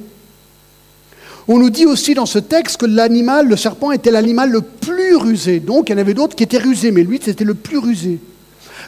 [1.48, 5.16] On nous dit aussi dans ce texte que l'animal, le serpent, était l'animal le plus
[5.16, 5.60] rusé.
[5.60, 8.20] Donc, il y en avait d'autres qui étaient rusés, mais lui, c'était le plus rusé.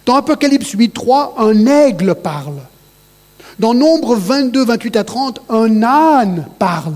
[0.05, 2.57] Dans Apocalypse 8.3, un aigle parle.
[3.59, 6.95] Dans Nombre 22, 28 à 30, un âne parle.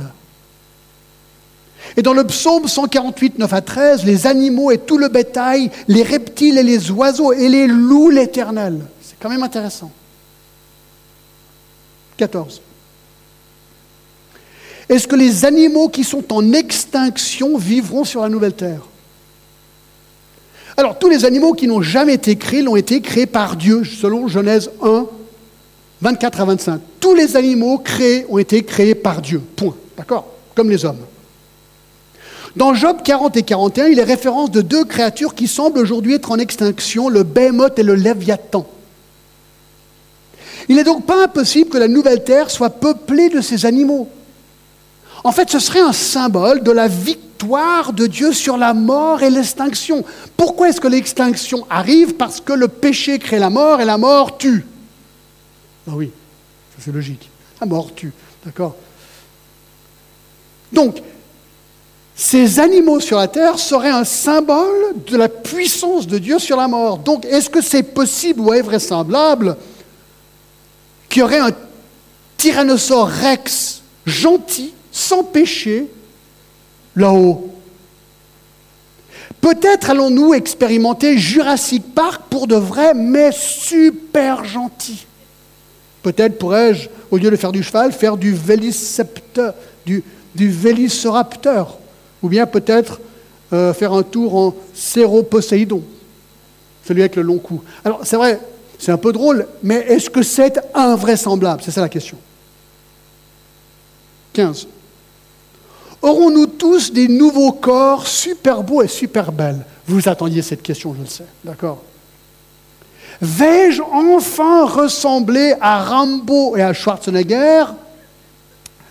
[1.97, 6.04] Et dans le psaume 148, 9 à 13, les animaux et tout le bétail, les
[6.04, 8.80] reptiles et les oiseaux et les loups l'éternel.
[9.02, 9.91] C'est quand même intéressant.
[12.17, 12.62] 14.
[14.88, 18.82] Est-ce que les animaux qui sont en extinction vivront sur la nouvelle terre?
[20.78, 24.28] Alors, tous les animaux qui n'ont jamais été créés l'ont été créés par Dieu, selon
[24.28, 25.06] Genèse 1,
[26.04, 26.82] 24 à 25.
[27.00, 29.42] Tous les animaux créés ont été créés par Dieu.
[29.56, 29.74] Point.
[29.96, 30.28] D'accord?
[30.54, 31.00] Comme les hommes.
[32.58, 36.30] Dans Job 40 et 41, il est référence de deux créatures qui semblent aujourd'hui être
[36.30, 38.68] en extinction, le Behemoth et le Léviathan.
[40.68, 44.10] Il n'est donc pas impossible que la nouvelle terre soit peuplée de ces animaux.
[45.24, 49.30] En fait, ce serait un symbole de la victoire de Dieu sur la mort et
[49.30, 50.04] l'extinction.
[50.36, 52.16] Pourquoi est-ce que l'extinction arrive?
[52.16, 54.66] Parce que le péché crée la mort et la mort tue.
[55.88, 56.12] Ah oui,
[56.80, 57.30] c'est logique.
[57.60, 58.13] La mort tue,
[58.46, 58.76] d'accord
[60.72, 61.02] Donc,
[62.15, 66.67] ces animaux sur la terre seraient un symbole de la puissance de Dieu sur la
[66.67, 67.00] mort.
[67.00, 69.58] Donc, est-ce que c'est possible ou vraisemblable
[71.10, 71.52] qu'il y aurait un
[72.38, 75.88] tyrannosaure rex gentil, sans péché,
[76.96, 77.50] là-haut?
[79.41, 85.06] Peut-être allons-nous expérimenter Jurassic Park pour de vrai, mais super gentil.
[86.04, 90.04] Peut-être pourrais-je, au lieu de faire du cheval, faire du vélicirapteur, du,
[90.36, 90.54] du
[92.22, 93.00] ou bien peut-être
[93.54, 95.82] euh, faire un tour en Céroposéidon,
[96.86, 97.63] celui avec le long cou.
[97.86, 98.39] Alors c'est vrai,
[98.78, 101.62] c'est un peu drôle, mais est-ce que c'est invraisemblable?
[101.63, 102.18] C'est ça la question.
[104.34, 104.68] 15.
[106.02, 109.66] Aurons-nous tous des nouveaux corps super beaux et super belles?
[109.88, 111.82] Vous attendiez cette question, je le sais, d'accord?
[113.23, 117.63] Vais-je enfin ressembler à Rambo et à Schwarzenegger?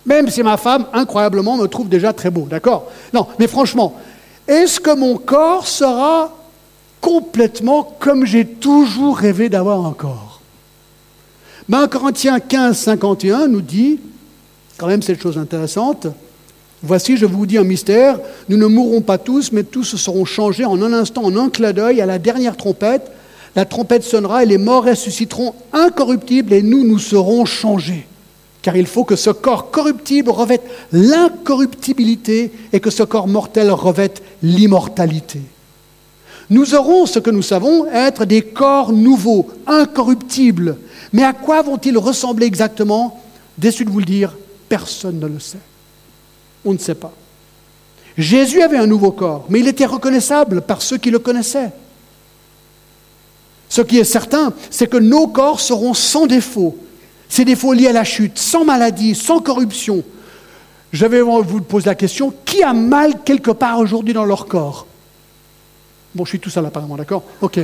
[0.07, 2.91] Même si ma femme, incroyablement, me trouve déjà très beau, d'accord?
[3.13, 3.93] Non, mais franchement,
[4.47, 6.35] est-ce que mon corps sera
[6.99, 10.41] complètement comme j'ai toujours rêvé d'avoir un corps?
[11.69, 13.99] Ben, Corinthiens 15, 51 nous dit,
[14.77, 16.07] quand même cette chose intéressante,
[16.85, 18.19] Voici, je vous dis un mystère,
[18.49, 21.71] nous ne mourrons pas tous, mais tous seront changés en un instant, en un clin
[21.71, 23.09] d'œil, à la dernière trompette.
[23.55, 28.07] La trompette sonnera et les morts ressusciteront incorruptibles et nous, nous serons changés
[28.63, 30.63] car il faut que ce corps corruptible revête
[30.93, 35.41] l'incorruptibilité et que ce corps mortel revête l'immortalité.
[36.49, 40.77] Nous aurons ce que nous savons être des corps nouveaux, incorruptibles.
[41.11, 43.21] Mais à quoi vont-ils ressembler exactement?
[43.57, 44.33] Déçu de vous le dire,
[44.69, 45.59] personne ne le sait.
[46.63, 47.13] On ne sait pas.
[48.17, 51.71] Jésus avait un nouveau corps, mais il était reconnaissable par ceux qui le connaissaient.
[53.73, 56.77] Ce qui est certain, c'est que nos corps seront sans défaut,
[57.27, 60.03] ces défauts liés à la chute, sans maladie, sans corruption.
[60.91, 64.85] Je vais vous poser la question, qui a mal quelque part aujourd'hui dans leur corps?
[66.13, 67.23] Bon, je suis tout seul apparemment, d'accord?
[67.41, 67.61] Ok.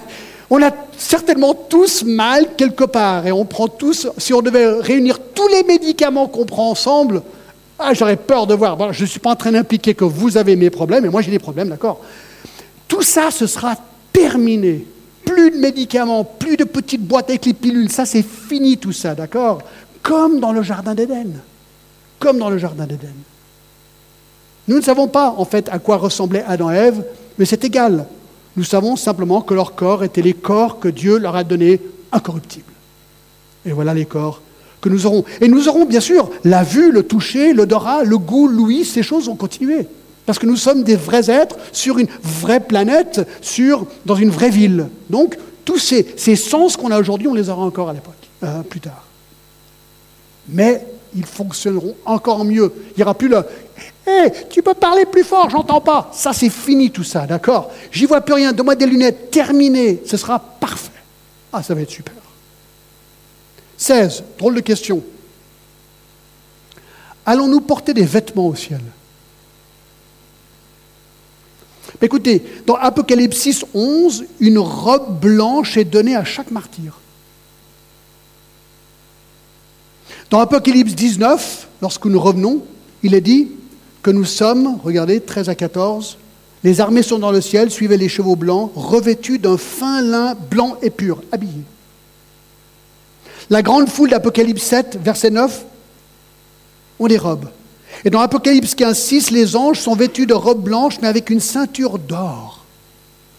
[0.50, 5.20] On a certainement tous mal quelque part et on prend tous, si on devait réunir
[5.32, 7.22] tous les médicaments qu'on prend ensemble,
[7.78, 8.92] ah, j'aurais peur de voir.
[8.92, 11.30] je ne suis pas en train d'impliquer que vous avez mes problèmes et moi j'ai
[11.30, 12.00] des problèmes, d'accord?
[12.88, 13.76] Tout ça, ce sera
[14.12, 14.84] terminé
[15.24, 17.90] plus de médicaments, plus de petites boîtes avec les pilules.
[17.90, 19.62] Ça, c'est fini tout ça, d'accord?
[20.02, 21.32] Comme dans le Jardin d'Éden.
[22.18, 23.14] Comme dans le Jardin d'Éden.
[24.68, 27.04] Nous ne savons pas, en fait, à quoi ressemblaient Adam et Ève,
[27.38, 28.06] mais c'est égal.
[28.56, 31.80] Nous savons simplement que leurs corps étaient les corps que Dieu leur a donnés
[32.12, 32.72] incorruptibles.
[33.64, 34.42] Et voilà les corps
[34.80, 35.24] que nous aurons.
[35.40, 39.28] Et nous aurons, bien sûr, la vue, le toucher, l'odorat, le goût, l'ouïe, ces choses
[39.28, 39.86] ont continué.
[40.26, 44.50] Parce que nous sommes des vrais êtres sur une vraie planète, sur, dans une vraie
[44.50, 44.88] ville.
[45.10, 48.80] Donc, tous ces, sens qu'on a aujourd'hui, on les aura encore à l'époque, euh, plus
[48.80, 49.04] tard.
[50.48, 52.72] Mais ils fonctionneront encore mieux.
[52.90, 53.44] Il n'y aura plus le
[54.06, 56.10] Hé, tu peux parler plus fort, j'entends pas.
[56.12, 57.70] Ça, c'est fini tout ça, d'accord?
[57.92, 60.90] J'y vois plus rien, donne-moi des lunettes, terminé, ce sera parfait.
[61.52, 62.14] Ah, ça va être super.
[63.76, 65.02] 16, drôle de question.
[67.24, 68.80] Allons-nous porter des vêtements au ciel?
[72.00, 76.98] Écoutez, dans Apocalypse 11, une robe blanche est donnée à chaque martyr.
[80.30, 82.62] Dans Apocalypse 19, lorsque nous revenons,
[83.02, 83.50] il est dit
[84.02, 86.16] que nous sommes, regardez, 13 à 14,
[86.64, 90.76] les armées sont dans le ciel, suivez les chevaux blancs, revêtus d'un fin lin blanc
[90.80, 91.64] et pur, habillés.
[93.50, 95.64] La grande foule d'Apocalypse 7, verset 9,
[96.98, 97.48] ont des robes.
[98.04, 101.40] Et dans Apocalypse 15, 6, les anges sont vêtus de robes blanches, mais avec une
[101.40, 102.64] ceinture d'or.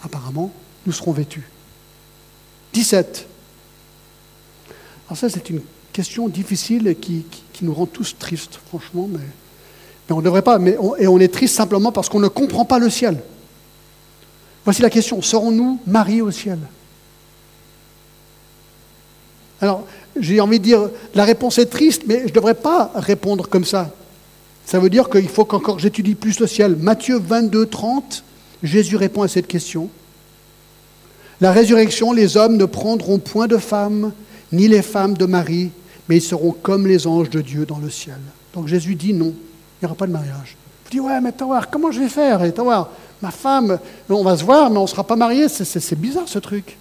[0.03, 0.51] Apparemment,
[0.85, 1.49] nous serons vêtus.
[2.73, 3.27] 17.
[5.07, 5.61] Alors ça, c'est une
[5.91, 10.59] question difficile qui, qui, nous rend tous tristes, franchement, mais, mais on ne devrait pas.
[10.59, 13.21] Mais et on est triste simplement parce qu'on ne comprend pas le ciel.
[14.63, 16.59] Voici la question, serons-nous mariés au ciel?
[19.59, 19.85] Alors,
[20.19, 23.65] j'ai envie de dire, la réponse est triste, mais je ne devrais pas répondre comme
[23.65, 23.91] ça.
[24.65, 26.75] Ça veut dire qu'il faut qu'encore j'étudie plus le ciel.
[26.75, 28.23] Matthieu 22, 30,
[28.63, 29.89] Jésus répond à cette question.
[31.41, 34.13] La résurrection, les hommes ne prendront point de femmes,
[34.51, 35.71] ni les femmes de mari,
[36.07, 38.19] mais ils seront comme les anges de Dieu dans le ciel.
[38.53, 40.55] Donc Jésus dit non, il n'y aura pas de mariage.
[40.85, 42.43] Vous dites, ouais, mais voir, comment je vais faire?
[42.43, 42.53] Et
[43.21, 45.49] ma femme, on va se voir, mais on ne sera pas mariés.
[45.49, 46.77] C'est bizarre ce truc.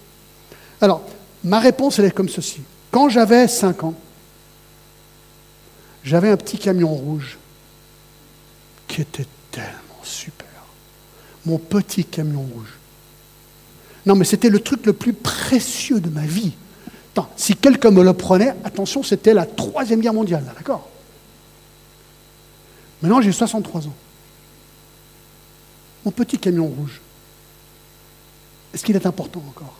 [0.79, 1.01] Alors,
[1.43, 2.61] ma réponse, elle est comme ceci.
[2.91, 3.95] Quand j'avais 5 ans,
[6.03, 7.37] j'avais un petit camion rouge
[8.87, 10.47] qui était tellement super.
[11.45, 12.73] Mon petit camion rouge.
[14.05, 16.53] Non, mais c'était le truc le plus précieux de ma vie.
[17.13, 20.89] Attends, si quelqu'un me le prenait, attention, c'était la Troisième Guerre mondiale, d'accord?
[23.01, 23.95] Maintenant, j'ai 63 ans.
[26.05, 27.01] Mon petit camion rouge,
[28.73, 29.75] est-ce qu'il est important encore?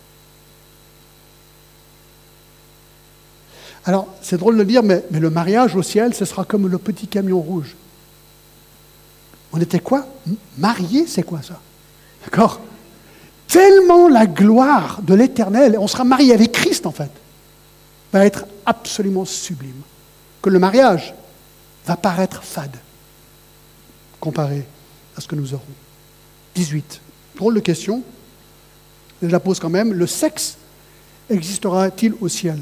[3.85, 7.07] Alors, c'est drôle de dire, mais, le mariage au ciel, ce sera comme le petit
[7.07, 7.75] camion rouge.
[9.53, 10.07] On était quoi?
[10.57, 11.59] Mariés, c'est quoi ça?
[12.23, 12.59] D'accord?
[13.47, 17.11] Tellement la gloire de l'éternel, on sera marié avec Christ en fait,
[18.11, 19.81] va être absolument sublime,
[20.41, 21.13] que le mariage
[21.85, 22.75] va paraître fade
[24.19, 24.65] comparé
[25.15, 25.63] à ce que nous aurons.
[26.55, 27.01] 18.
[27.35, 28.01] Drôle de question,
[29.21, 29.93] je la pose quand même.
[29.93, 30.57] Le sexe
[31.29, 32.57] existera-t-il au ciel?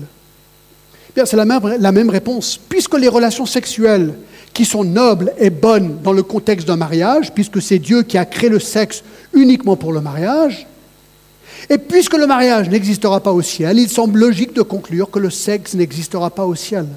[1.16, 2.58] C'est la même réponse.
[2.58, 4.16] Puisque les relations sexuelles
[4.54, 8.26] qui sont nobles et bonnes dans le contexte d'un mariage, puisque c'est Dieu qui a
[8.26, 10.68] créé le sexe uniquement pour le mariage,
[11.70, 15.30] et puisque le mariage n'existera pas au ciel, il semble logique de conclure que le
[15.30, 16.88] sexe n'existera pas au ciel.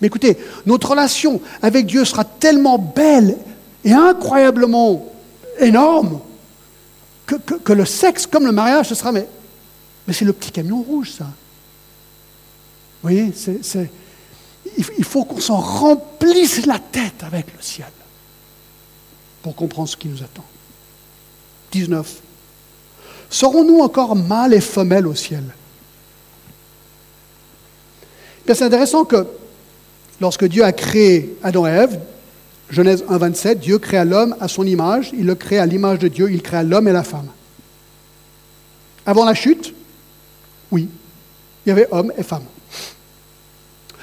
[0.00, 0.36] Mais écoutez,
[0.66, 3.36] notre relation avec Dieu sera tellement belle
[3.84, 5.06] et incroyablement
[5.60, 6.20] énorme
[7.26, 9.26] que, le sexe, comme le mariage, ce sera, mais,
[10.06, 11.24] mais c'est le petit camion rouge, ça.
[11.24, 13.90] Vous voyez, c'est
[14.76, 17.90] il faut qu'on s'en remplisse la tête avec le ciel
[19.42, 20.44] pour comprendre ce qui nous attend.
[21.72, 22.20] 19.
[23.30, 25.44] Serons-nous encore mâles et femelles au ciel?
[28.46, 29.26] C'est intéressant que
[30.20, 32.00] lorsque Dieu a créé Adam et Ève,
[32.70, 36.08] Genèse 1, 27, Dieu créa l'homme à son image, il le crée à l'image de
[36.08, 37.28] Dieu, il créa l'homme et la femme.
[39.04, 39.74] Avant la chute,
[40.70, 40.88] oui,
[41.64, 42.44] il y avait homme et femme.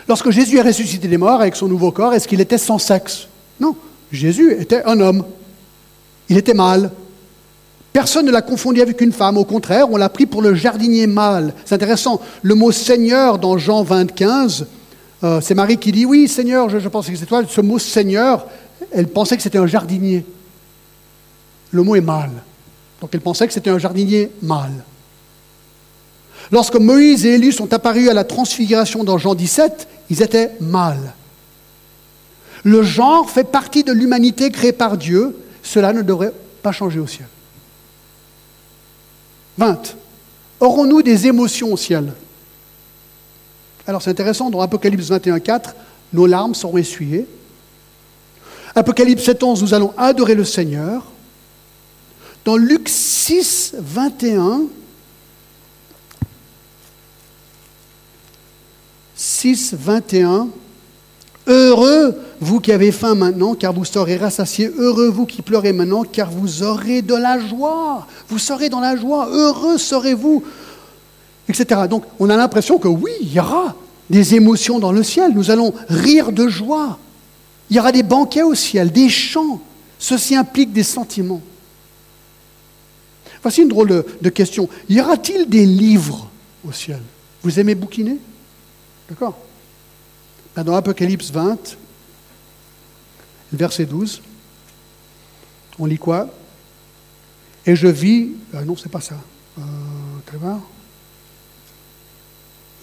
[0.10, 3.28] Lorsque Jésus est ressuscité des morts avec son nouveau corps, est-ce qu'il était sans sexe?
[3.60, 3.76] Non,
[4.12, 5.24] Jésus était un homme.
[6.30, 6.90] Il était mâle.
[7.94, 9.38] Personne ne l'a confondu avec une femme.
[9.38, 11.54] Au contraire, on l'a pris pour le jardinier mâle.
[11.64, 12.20] C'est intéressant.
[12.42, 14.66] Le mot Seigneur dans Jean 25,
[15.24, 17.44] euh, c'est Marie qui dit Oui, Seigneur, je, pense que c'est toi.
[17.48, 18.48] Ce mot Seigneur,
[18.92, 20.26] elle pensait que c'était un jardinier.
[21.70, 22.32] Le mot est mâle.
[23.00, 24.84] Donc elle pensait que c'était un jardinier mâle.
[26.52, 31.14] Lorsque Moïse et Élie sont apparus à la transfiguration dans Jean 17, ils étaient mâles.
[32.64, 35.38] Le genre fait partie de l'humanité créée par Dieu.
[35.64, 37.28] Cela ne devrait pas changer au ciel.
[39.58, 39.96] 20.
[40.60, 42.14] Aurons-nous des émotions au ciel?
[43.88, 45.76] Alors c'est intéressant, dans Apocalypse 21, 4,
[46.14, 47.28] nos larmes seront essuyées.
[48.76, 51.04] Apocalypse 7, 11, nous allons adorer le Seigneur.
[52.46, 54.64] Dans Luc 6, 21,
[59.40, 60.50] 6, 21.
[61.48, 64.70] Heureux vous qui avez faim maintenant, car vous serez rassasiés.
[64.78, 68.06] Heureux vous qui pleurez maintenant, car vous aurez de la joie.
[68.28, 69.30] Vous serez dans la joie.
[69.32, 70.44] Heureux serez-vous.
[71.48, 71.82] Etc.
[71.90, 73.76] Donc on a l'impression que oui, il y aura
[74.10, 75.32] des émotions dans le ciel.
[75.34, 77.00] Nous allons rire de joie.
[77.70, 79.62] Il y aura des banquets au ciel, des chants.
[80.00, 81.42] Ceci implique des sentiments.
[83.42, 84.68] Voici une drôle de, question.
[84.90, 86.30] Y aura-t-il des livres
[86.68, 87.00] au ciel?
[87.42, 88.18] Vous aimez bouquiner?
[89.10, 89.38] D'accord.
[90.56, 91.78] Dans Apocalypse 20,
[93.54, 94.22] verset 12,
[95.80, 96.30] on lit quoi?
[97.66, 99.16] Et je vis, euh, non, c'est pas ça,
[99.58, 99.62] euh,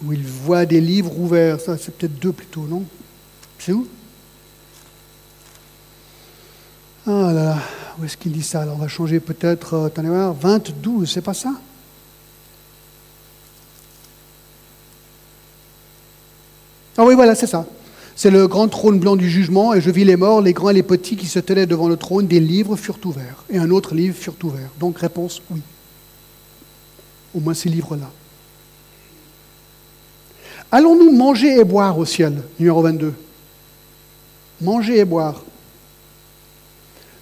[0.03, 2.85] où il voit des livres ouverts, ça c'est peut-être deux plutôt, non?
[3.59, 3.87] C'est où?
[7.07, 7.59] Ah là là,
[7.99, 8.63] où est-ce qu'il dit ça?
[8.63, 11.53] Alors on va changer peut-être, euh, attendez voir, 20, 12, c'est pas ça?
[16.99, 17.67] Ah oui, voilà, c'est ça.
[18.15, 20.75] C'est le grand trône blanc du jugement, et je vis les morts, les grands et
[20.75, 23.95] les petits qui se tenaient devant le trône, des livres furent ouverts, et un autre
[23.95, 24.71] livre furent ouverts.
[24.81, 25.61] Donc réponse oui.
[27.35, 28.11] Au moins ces livres-là.
[30.73, 32.43] Allons-nous manger et boire au ciel?
[32.59, 33.13] Numéro 22.
[34.63, 35.45] Manger et boire.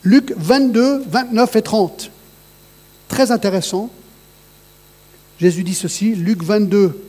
[0.05, 2.11] Luc 22, 29 et 30.
[3.09, 3.91] Très intéressant.
[5.41, 7.03] Jésus dit ceci, Luc 22,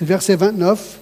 [0.00, 1.00] verset 29.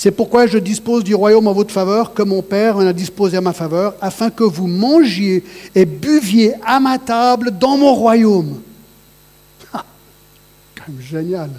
[0.00, 3.36] C'est pourquoi je dispose du royaume en votre faveur, comme mon Père en a disposé
[3.36, 5.44] à ma faveur, afin que vous mangiez
[5.74, 8.62] et buviez à ma table dans mon royaume.
[9.74, 9.84] Ah,
[10.74, 11.50] quand même génial.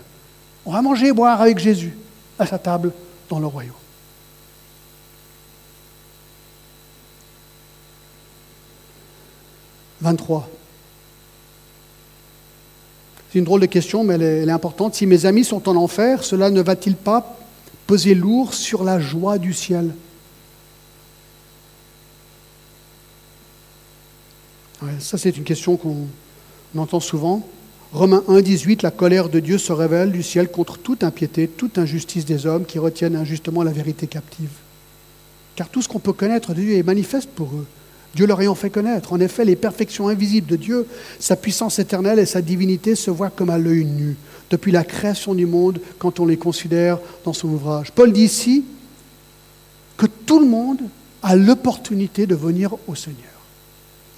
[0.65, 1.95] On va manger et boire avec Jésus
[2.39, 2.91] à sa table
[3.29, 3.75] dans le royaume.
[10.01, 10.49] «23.
[13.31, 14.95] C'est une drôle de question, mais elle est, elle est importante.
[14.95, 17.37] Si mes amis sont en enfer, cela ne va-t-il pas
[17.91, 19.93] peser lourd sur la joie du ciel.
[24.99, 26.07] ça, c'est une question qu'on
[26.77, 27.45] entend souvent.
[27.91, 31.77] Romains 1, 18, la colère de Dieu se révèle du ciel contre toute impiété, toute
[31.77, 34.53] injustice des hommes qui retiennent injustement la vérité captive.
[35.57, 37.67] Car tout ce qu'on peut connaître de Dieu est manifeste pour eux.
[38.15, 39.11] Dieu leur ayant fait connaître.
[39.11, 40.87] En effet, les perfections invisibles de Dieu,
[41.19, 44.15] sa puissance éternelle et sa divinité se voient comme à l'œil nu
[44.52, 47.91] depuis la création du monde quand on les considère dans son ouvrage.
[47.91, 48.66] Paul dit ici
[49.97, 50.82] que tout le monde
[51.24, 53.18] a l'opportunité de venir au Seigneur.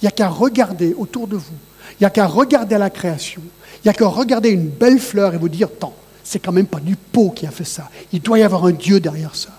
[0.02, 1.54] Il n'y a qu'à regarder autour de vous,
[1.92, 3.42] il n'y a qu'à regarder à la création,
[3.76, 6.66] il n'y a qu'à regarder une belle fleur et vous dire, tant, c'est quand même
[6.66, 9.50] pas du pot qui a fait ça, il doit y avoir un Dieu derrière ça.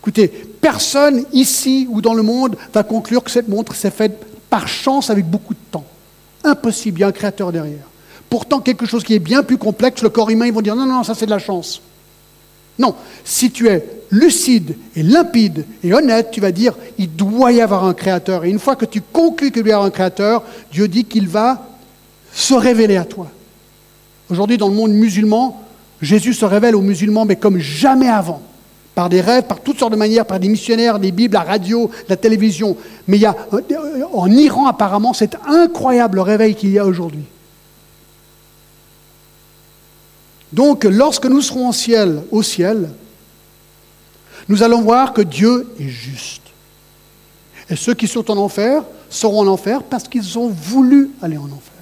[0.00, 4.68] Écoutez, personne ici ou dans le monde va conclure que cette montre s'est faite par
[4.68, 5.84] chance avec beaucoup de temps.
[6.44, 7.84] Impossible, il y a un créateur derrière.
[8.36, 10.84] Pourtant, quelque chose qui est bien plus complexe, le corps humain, ils vont dire non,
[10.84, 11.80] non, ça c'est de la chance.
[12.78, 17.62] Non, si tu es lucide et limpide et honnête, tu vas dire il doit y
[17.62, 18.44] avoir un créateur.
[18.44, 21.28] Et une fois que tu conclus qu'il doit y avoir un créateur, Dieu dit qu'il
[21.28, 21.66] va
[22.30, 23.28] se révéler à toi.
[24.28, 25.64] Aujourd'hui, dans le monde musulman,
[26.02, 28.42] Jésus se révèle aux musulmans, mais comme jamais avant.
[28.94, 31.90] Par des rêves, par toutes sortes de manières, par des missionnaires, des Bibles, la radio,
[32.06, 32.76] la télévision.
[33.08, 33.34] Mais il y a,
[34.12, 37.24] en Iran, apparemment, c'est incroyable le réveil qu'il y a aujourd'hui.
[40.52, 42.90] Donc, lorsque nous serons au ciel, au ciel,
[44.48, 46.42] nous allons voir que Dieu est juste.
[47.68, 51.44] Et ceux qui sont en enfer seront en enfer parce qu'ils ont voulu aller en
[51.46, 51.72] enfer.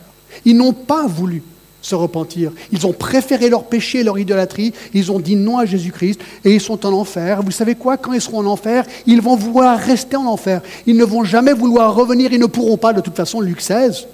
[0.45, 1.43] Ils n'ont pas voulu
[1.83, 2.51] se repentir.
[2.73, 4.73] Ils ont préféré leur péché et leur idolâtrie.
[4.95, 7.43] Ils ont dit non à Jésus-Christ et ils sont en enfer.
[7.43, 7.99] Vous savez quoi?
[7.99, 10.63] Quand ils seront en enfer, ils vont vouloir rester en enfer.
[10.87, 12.33] Ils ne vont jamais vouloir revenir.
[12.33, 14.07] Ils ne pourront pas, de toute façon, Luc 16.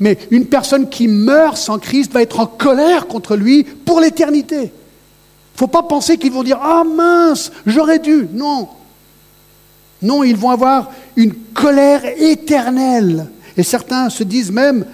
[0.00, 4.56] Mais une personne qui meurt sans Christ va être en colère contre lui pour l'éternité.
[4.56, 8.26] Il ne faut pas penser qu'ils vont dire Ah mince, j'aurais dû.
[8.32, 8.68] Non.
[10.02, 13.28] Non, ils vont avoir une colère éternelle.
[13.58, 14.86] Et certains se disent même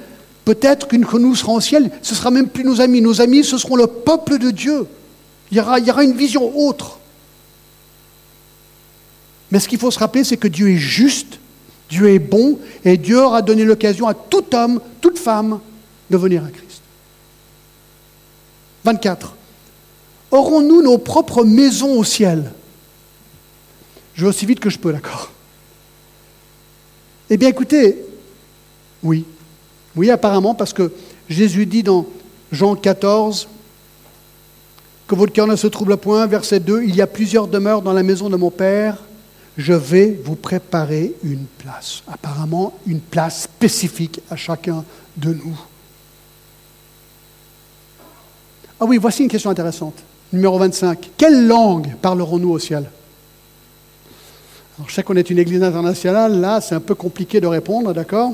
[0.44, 3.00] Peut-être qu'une que nous serons au ciel, ce ne sera même plus nos amis.
[3.00, 4.86] Nos amis, ce seront le peuple de Dieu.
[5.50, 7.00] Il y aura, il y aura une vision autre.
[9.50, 11.40] Mais ce qu'il faut se rappeler, c'est que Dieu est juste
[11.88, 15.60] Dieu est bon et Dieu aura donné l'occasion à tout homme, toute femme
[16.10, 16.82] de venir à Christ.
[18.84, 19.34] 24.
[20.30, 22.52] Aurons-nous nos propres maisons au ciel?
[24.14, 25.30] Je vais aussi vite que je peux, d'accord?
[27.30, 28.04] Eh bien écoutez,
[29.02, 29.24] oui.
[29.94, 30.92] Oui, apparemment, parce que
[31.28, 32.06] Jésus dit dans
[32.52, 33.48] Jean 14
[35.06, 37.92] que votre cœur ne se trouble point, verset 2, il y a plusieurs demeures dans
[37.92, 38.98] la maison de mon Père
[39.56, 42.02] je vais vous préparer une place.
[42.08, 44.84] Apparemment, une place spécifique à chacun
[45.16, 45.58] de nous.
[48.78, 50.02] Ah oui, voici une question intéressante.
[50.32, 51.10] Numéro 25.
[51.16, 52.90] Quelle langue parlerons-nous au ciel?
[54.76, 57.94] Alors, je sais qu'on est une église internationale, là, c'est un peu compliqué de répondre,
[57.94, 58.32] d'accord?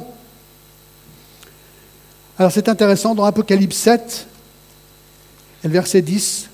[2.37, 4.27] Alors, c'est intéressant, dans Apocalypse 7,
[5.63, 6.49] et le verset 10,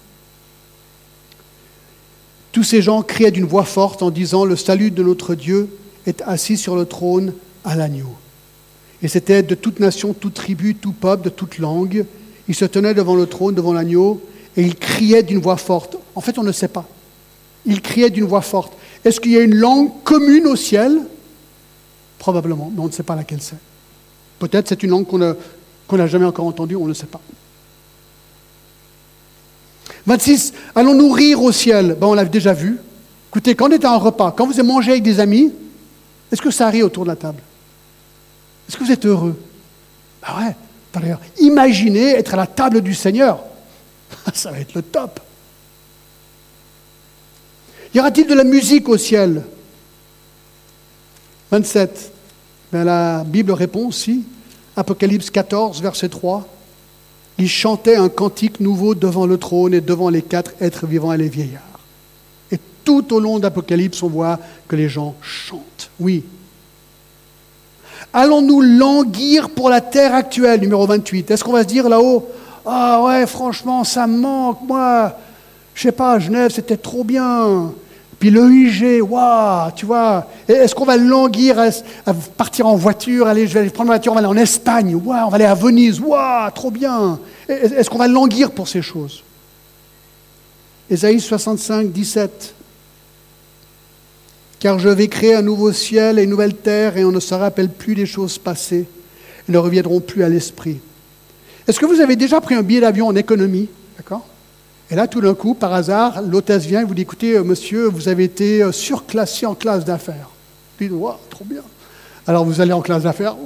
[2.59, 5.69] tous ces gens criaient d'une voix forte en disant Le salut de notre Dieu
[6.07, 7.33] est assis sur le trône
[7.65, 8.09] à l'agneau.
[9.01, 12.05] Et c'était de toute nation, toute tribu, tout peuple, de toute langue.
[12.49, 14.21] Ils se tenaient devant le trône, devant l'agneau,
[14.57, 15.99] et ils criaient d'une voix forte.
[16.17, 16.89] En fait, on ne sait pas.
[17.65, 18.73] Ils criaient d'une voix forte.
[19.05, 21.03] Est-ce qu'il y a une langue commune au ciel?
[22.19, 23.55] Probablement, mais on ne sait pas laquelle c'est.
[24.41, 27.21] Peut-être c'est une langue qu'on n'a jamais encore entendue, on ne sait pas.
[30.09, 32.79] 26, allons-nous rire au ciel ben, On l'a déjà vu.
[33.29, 35.53] Écoutez, quand on est à un repas, quand vous avez mangé avec des amis,
[36.33, 37.43] est-ce que ça rit autour de la table?
[38.67, 39.39] Est-ce que vous êtes heureux?
[40.23, 40.57] Ben ouais,
[40.95, 43.45] d'ailleurs, imaginez être à la table du Seigneur.
[44.35, 45.21] ça va être le top.
[47.95, 49.43] Y aura-t-il de la musique au ciel?
[51.51, 52.13] 27.
[52.73, 54.25] Ben, la Bible répond aussi.
[54.75, 56.49] Apocalypse 14, verset 3.
[57.39, 61.19] Ils chantaient un cantique nouveau devant le trône et devant les quatre êtres vivants et
[61.19, 61.63] les vieillards.
[62.51, 65.91] Et tout au long d'Apocalypse, on voit que les gens chantent.
[66.01, 66.25] Oui.
[68.13, 72.27] Allons-nous languir pour la terre actuelle, numéro 28 Est-ce qu'on va se dire là-haut,
[72.67, 75.17] ah ouais, franchement, ça me manque, moi,
[75.75, 77.73] je sais pas, Genève, c'était trop bien.
[78.19, 83.47] Puis le IG, waouh, tu vois, est-ce qu'on va languir à, partir en voiture, aller,
[83.47, 85.55] je vais prendre la voiture, on va aller en Espagne, waouh, on va aller à
[85.55, 87.21] Venise, waouh, trop bien.
[87.49, 89.23] Est-ce qu'on va languir pour ces choses?
[90.91, 92.55] Ésaïe 65, 17.
[94.59, 97.35] Car je vais créer un nouveau ciel et une nouvelle terre, et on ne se
[97.35, 98.87] rappelle plus des choses passées,
[99.49, 100.81] et ne reviendront plus à l'esprit.
[101.69, 103.69] Est-ce que vous avez déjà pris un billet d'avion en économie?
[103.97, 104.27] D'accord?
[104.91, 107.89] Et là, tout d'un coup, par hasard, l'hôtesse vient et vous dit Écoutez, euh, monsieur,
[107.89, 110.31] vous avez été euh, surclassé en classe d'affaires.
[110.79, 111.63] Vous dites Waouh, trop bien.
[112.27, 113.37] Alors vous allez en classe d'affaires,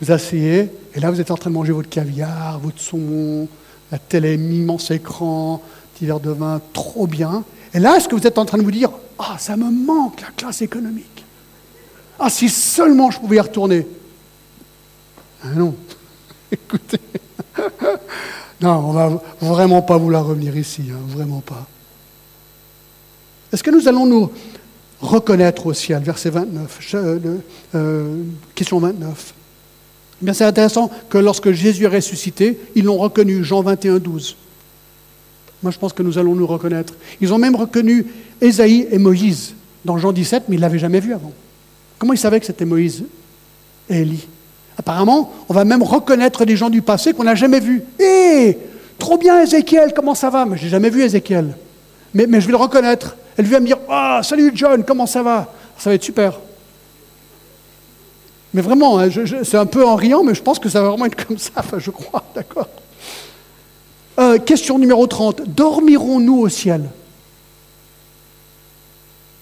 [0.00, 3.48] vous asseyez, et là, vous êtes en train de manger votre caviar, votre saumon,
[3.92, 5.60] la télé, immense écran,
[5.94, 7.44] petit verre de vin, trop bien.
[7.74, 10.22] Et là, est-ce que vous êtes en train de vous dire Ah, ça me manque
[10.22, 11.24] la classe économique
[12.18, 13.86] Ah, si seulement je pouvais y retourner
[15.44, 15.74] Ah non,
[16.52, 17.00] écoutez.
[18.62, 21.66] Non, on va vraiment pas vouloir revenir ici, hein, vraiment pas.
[23.52, 24.30] Est-ce que nous allons nous
[25.00, 26.02] reconnaître au ciel?
[26.02, 27.18] Verset 29, euh,
[27.74, 28.22] euh,
[28.54, 29.34] question 29.
[30.20, 34.36] Eh bien, c'est intéressant que lorsque Jésus est ressuscité, ils l'ont reconnu, Jean 21, 12.
[35.62, 36.94] Moi, je pense que nous allons nous reconnaître.
[37.20, 38.06] Ils ont même reconnu
[38.40, 39.54] Ésaïe et Moïse
[39.84, 41.32] dans Jean 17, mais ils ne l'avaient jamais vu avant.
[41.98, 43.04] Comment ils savaient que c'était Moïse
[43.88, 44.26] et Élie?
[44.78, 47.82] Apparemment, on va même reconnaître des gens du passé qu'on n'a jamais vus.
[47.98, 48.58] Hé,
[48.98, 50.46] trop bien Ézéchiel, comment ça va?
[50.46, 51.54] Mais je n'ai jamais vu Ézéchiel.
[52.14, 53.16] Mais, je vais le reconnaître.
[53.36, 56.38] Elle vient me dire Ah, salut John, comment ça va Ça va être super.
[58.52, 59.08] Mais vraiment, hein,
[59.44, 61.62] c'est un peu en riant, mais je pense que ça va vraiment être comme ça,
[61.76, 62.68] je crois, d'accord
[64.18, 65.42] euh, Question numéro 30.
[65.42, 66.82] Dormirons-nous au ciel?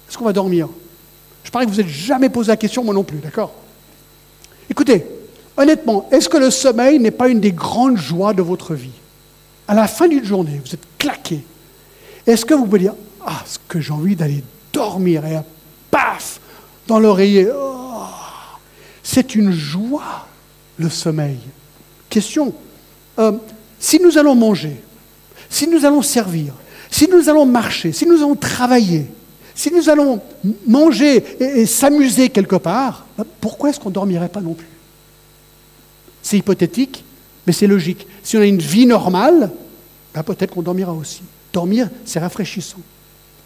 [0.08, 0.68] Est-ce qu'on va dormir?
[1.42, 3.54] Je parie que vous n'êtes jamais posé la question, moi non plus, d'accord?
[4.68, 5.06] Écoutez,
[5.59, 8.92] Honnêtement, est-ce que le sommeil n'est pas une des grandes joies de votre vie
[9.66, 11.44] À la fin d'une journée, vous êtes claqué.
[12.24, 12.94] Est-ce que vous pouvez dire
[13.26, 15.36] Ah, ce que j'ai envie d'aller dormir et
[15.90, 16.40] paf
[16.86, 18.04] dans l'oreiller oh,
[19.02, 20.28] C'est une joie,
[20.78, 21.38] le sommeil.
[22.09, 22.54] Question
[23.18, 23.32] euh,
[23.80, 24.76] si nous allons manger,
[25.50, 26.54] si nous allons servir,
[26.88, 29.06] si nous allons marcher, si nous allons travailler,
[29.56, 30.20] si nous allons
[30.68, 33.06] manger et, et s'amuser quelque part,
[33.40, 34.77] pourquoi est-ce qu'on ne dormirait pas non plus?
[36.28, 37.04] C'est hypothétique,
[37.46, 38.06] mais c'est logique.
[38.22, 39.50] Si on a une vie normale,
[40.12, 41.22] ben peut-être qu'on dormira aussi.
[41.54, 42.76] Dormir, c'est rafraîchissant.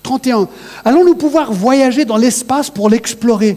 [0.02, 0.48] 31.
[0.84, 3.56] Allons-nous pouvoir voyager dans l'espace pour l'explorer?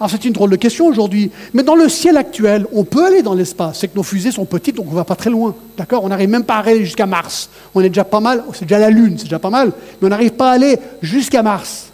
[0.00, 3.22] Alors c'est une drôle de question aujourd'hui, mais dans le ciel actuel, on peut aller
[3.22, 3.78] dans l'espace.
[3.78, 5.54] C'est que nos fusées sont petites, donc on ne va pas très loin.
[5.78, 6.02] D'accord?
[6.02, 7.48] On n'arrive même pas à aller jusqu'à Mars.
[7.72, 9.70] On est déjà pas mal, c'est déjà la Lune, c'est déjà pas mal,
[10.00, 11.92] mais on n'arrive pas à aller jusqu'à Mars.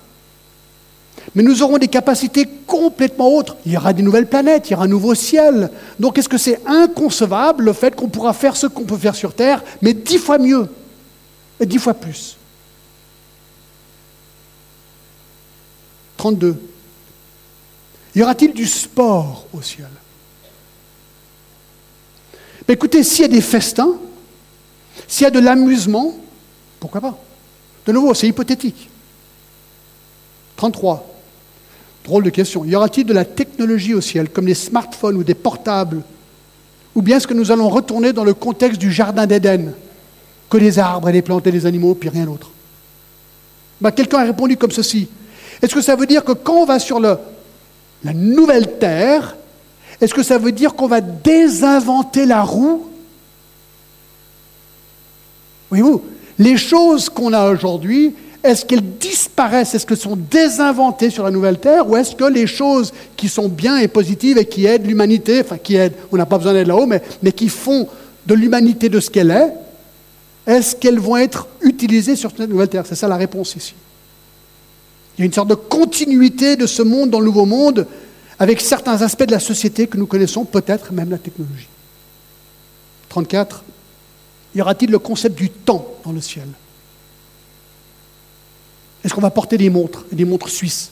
[1.35, 3.57] Mais nous aurons des capacités complètement autres.
[3.65, 5.71] Il y aura des nouvelles planètes, il y aura un nouveau ciel.
[5.99, 9.35] Donc est-ce que c'est inconcevable le fait qu'on pourra faire ce qu'on peut faire sur
[9.35, 10.69] Terre, mais dix fois mieux
[11.61, 12.37] et dix fois plus?
[16.17, 16.61] 32.
[18.15, 19.89] Y aura-t-il du sport au ciel?
[22.67, 23.95] Mais Écoutez, s'il y a des festins,
[25.07, 26.15] s'il y a de l'amusement,
[26.81, 27.19] pourquoi pas?
[27.87, 28.91] De nouveau, c'est hypothétique.
[30.57, 31.20] 33.
[32.11, 32.65] Drôle de question.
[32.65, 36.03] Y aura-t-il de la technologie au ciel, comme les smartphones ou des portables
[36.97, 39.73] Ou bien est-ce que nous allons retourner dans le contexte du jardin d'Éden
[40.49, 42.51] Que des arbres et des plantes et des animaux, puis rien d'autre?
[43.81, 45.07] Ben, Quelqu'un a répondu comme ceci.
[45.63, 47.17] Est-ce que ça veut dire que quand on va sur la
[48.13, 49.37] nouvelle terre,
[50.01, 52.89] est-ce que ça veut dire qu'on va désinventer la roue?
[55.69, 56.03] Voyez-vous,
[56.41, 59.75] les choses qu'on a aujourd'hui, est-ce qu'elles disparaissent?
[59.75, 61.89] Est-ce qu'elles sont désinventées sur la nouvelle terre?
[61.89, 65.59] Ou est-ce que les choses qui sont bien et positives et qui aident l'humanité, enfin
[65.59, 67.87] qui aident, on n'a pas besoin d'aide là-haut, mais qui font
[68.27, 69.53] de l'humanité de ce qu'elle est,
[70.47, 72.87] est-ce qu'elles vont être utilisées sur cette nouvelle terre?
[72.87, 73.75] C'est ça la réponse ici.
[75.17, 77.87] Il y a une sorte de continuité de ce monde dans le nouveau monde
[78.39, 81.69] avec certains aspects de la société que nous connaissons, peut-être même la technologie.
[83.11, 83.65] 34.
[84.55, 86.47] Y aura-t-il le concept du temps dans le ciel?
[89.05, 90.91] Est-ce qu'on va porter des montres, des montres suisses,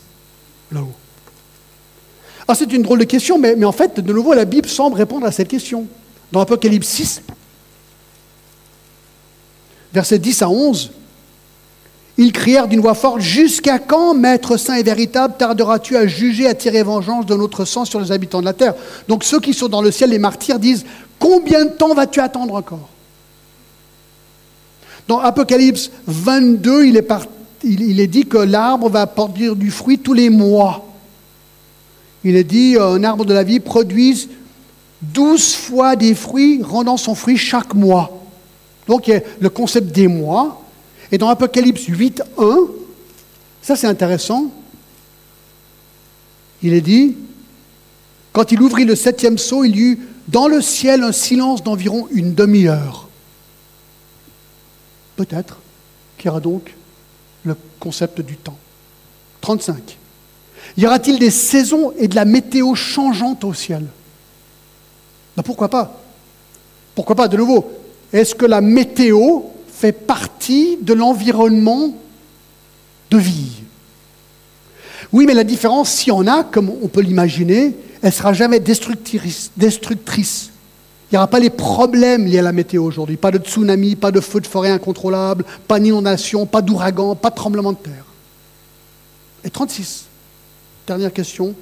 [0.72, 0.94] là-haut?
[2.46, 4.96] Alors c'est une drôle de question, mais, mais, en fait, de nouveau, la Bible semble
[4.96, 5.86] répondre à cette question.
[6.32, 7.22] Dans Apocalypse 6,
[9.92, 10.92] versets 10 à 11,
[12.16, 16.54] ils crièrent d'une voix forte Jusqu'à quand, Maître saint et véritable, tarderas-tu à juger, à
[16.54, 18.74] tirer vengeance de notre sang sur les habitants de la terre?
[19.06, 20.84] Donc ceux qui sont dans le ciel, les martyrs, disent
[21.18, 22.88] Combien de temps vas-tu attendre encore?
[25.06, 27.08] Dans Apocalypse 22, il est,
[27.64, 30.84] il est dit que l'arbre va produire du fruit tous les mois.
[32.24, 34.28] Il est dit un arbre de la vie produise
[35.00, 38.24] douze fois des fruits, rendant son fruit chaque mois.
[38.86, 40.64] Donc il y a le concept des mois.
[41.12, 42.58] Et dans Apocalypse 8, 1,
[43.62, 44.50] ça c'est intéressant,
[46.62, 47.16] il est dit,
[48.32, 52.08] quand il ouvrit le septième sceau, il y eut dans le ciel un silence d'environ
[52.10, 53.08] une demi-heure.
[55.16, 55.58] Peut-être
[56.16, 56.74] qu'il y aura donc
[57.44, 58.58] le concept du temps.
[59.40, 59.96] 35.
[60.76, 63.84] Y aura-t-il des saisons et de la météo changeante au ciel?
[65.36, 66.00] Ben, Pourquoi pas?
[66.94, 67.70] Pourquoi pas de nouveau?
[68.12, 69.40] Est-ce que la météo
[69.72, 71.94] fait partie de l'environnement
[73.10, 73.62] de vie?
[75.12, 78.32] Oui, mais la différence, s'il y en a, comme on peut l'imaginer, elle ne sera
[78.32, 79.50] jamais destructrice.
[79.56, 80.47] destructrice.
[81.10, 83.16] Il n'y aura pas les problèmes liés à la météo aujourd'hui.
[83.16, 87.34] Pas de tsunami, pas de feu de forêt incontrôlable, pas d'inondation, pas d'ouragan, pas de
[87.34, 88.04] tremblement de terre.
[89.42, 90.04] Et 36.
[90.86, 91.54] Dernière question.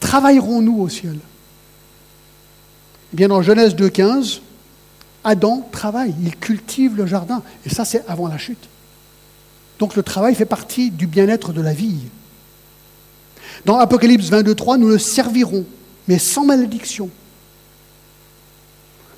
[0.00, 1.18] Travaillerons-nous au ciel?
[3.12, 4.40] Eh Bien, dans Genèse 2,15,
[5.22, 7.42] Adam travaille, il cultive le jardin.
[7.64, 8.68] Et ça, c'est avant la chute.
[9.78, 12.00] Donc le travail fait partie du bien-être de la vie.
[13.66, 15.64] Dans Apocalypse 22,3, nous le servirons,
[16.08, 17.08] mais sans malédiction.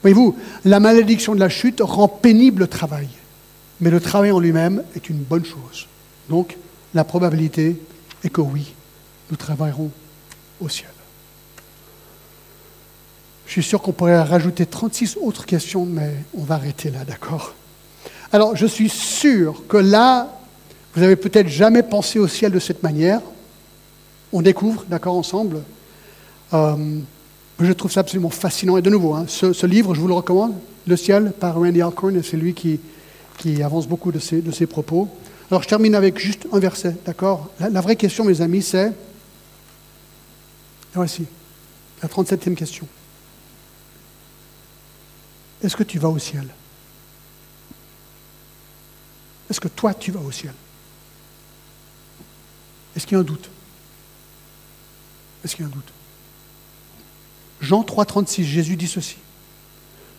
[0.02, 3.08] Voyez-vous, la malédiction de la chute rend pénible le travail.
[3.80, 5.86] Mais le travail en lui-même est une bonne chose.
[6.28, 6.56] Donc,
[6.94, 7.80] la probabilité
[8.24, 8.74] et que oui,
[9.30, 9.90] nous travaillerons
[10.60, 10.90] au ciel.
[13.46, 17.54] Je suis sûr qu'on pourrait rajouter 36 autres questions, mais on va arrêter là, d'accord?
[18.32, 20.28] Alors, je suis sûr que là,
[20.94, 23.20] vous n'avez peut-être jamais pensé au ciel de cette manière.
[24.32, 25.62] On découvre, d'accord, ensemble.
[26.54, 26.98] Euh,
[27.60, 28.76] je trouve ça absolument fascinant.
[28.76, 30.54] Et de nouveau, hein, ce, livre, je vous le recommande,
[30.86, 32.80] Le ciel, par Randy Alcorn, et c'est lui qui,
[33.62, 35.08] avance beaucoup de ses, de ses propos.
[35.50, 37.50] Alors je termine avec juste un verset, d'accord?
[37.58, 38.92] La, vraie question, mes amis, c'est...
[40.94, 41.26] Voici,
[42.02, 42.86] la 37e question.
[45.62, 46.48] Est-ce que tu vas au ciel?
[49.50, 50.54] Est-ce que toi, tu vas au ciel?
[52.96, 53.48] Est-ce qu'il y a un doute?
[55.44, 55.92] Est-ce qu'il y a un doute?
[57.62, 59.16] Jean 3, 36, Jésus dit ceci.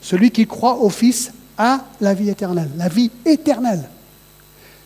[0.02, 2.70] Celui qui croit au Fils a la vie éternelle.
[2.78, 3.90] La vie éternelle.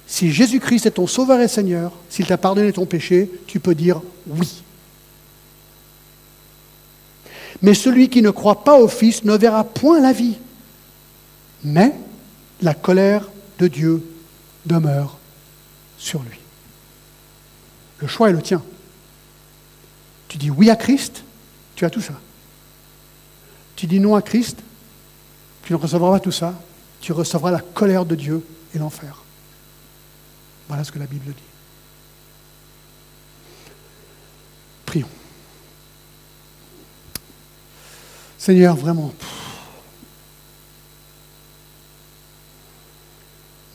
[0.08, 4.01] Si Jésus-Christ est ton sauveur et Seigneur, s'il t'a pardonné ton péché, tu peux dire
[4.28, 4.64] oui.
[7.62, 10.38] Mais celui qui ne croit pas au Fils ne verra point la vie,
[11.64, 11.93] mais
[12.62, 13.30] la colère
[13.60, 14.03] de Dieu
[14.66, 15.18] demeure
[15.97, 16.39] sur lui.
[17.99, 18.64] Le choix est le tien.
[20.28, 21.24] Tu dis oui à Christ,
[21.76, 22.14] tu as tout ça.
[23.78, 24.57] Tu dis non à Christ,
[25.63, 26.53] tu ne recevras pas tout ça,
[26.99, 29.23] tu recevras la colère de Dieu et l'enfer.
[30.67, 31.43] Voilà ce que la Bible dit.
[34.86, 35.07] Prions.
[38.39, 39.13] Seigneur, vraiment,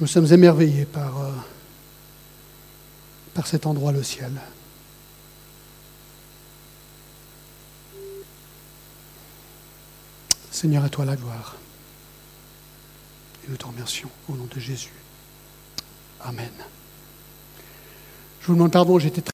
[0.00, 1.30] nous sommes émerveillés par, euh,
[3.34, 4.32] par cet endroit, le ciel.
[10.53, 11.57] Seigneur, à toi la gloire.
[13.44, 14.92] Et nous te remercions au nom de Jésus.
[16.20, 16.53] Amen.
[18.40, 19.32] Je vous demande pardon, j'étais très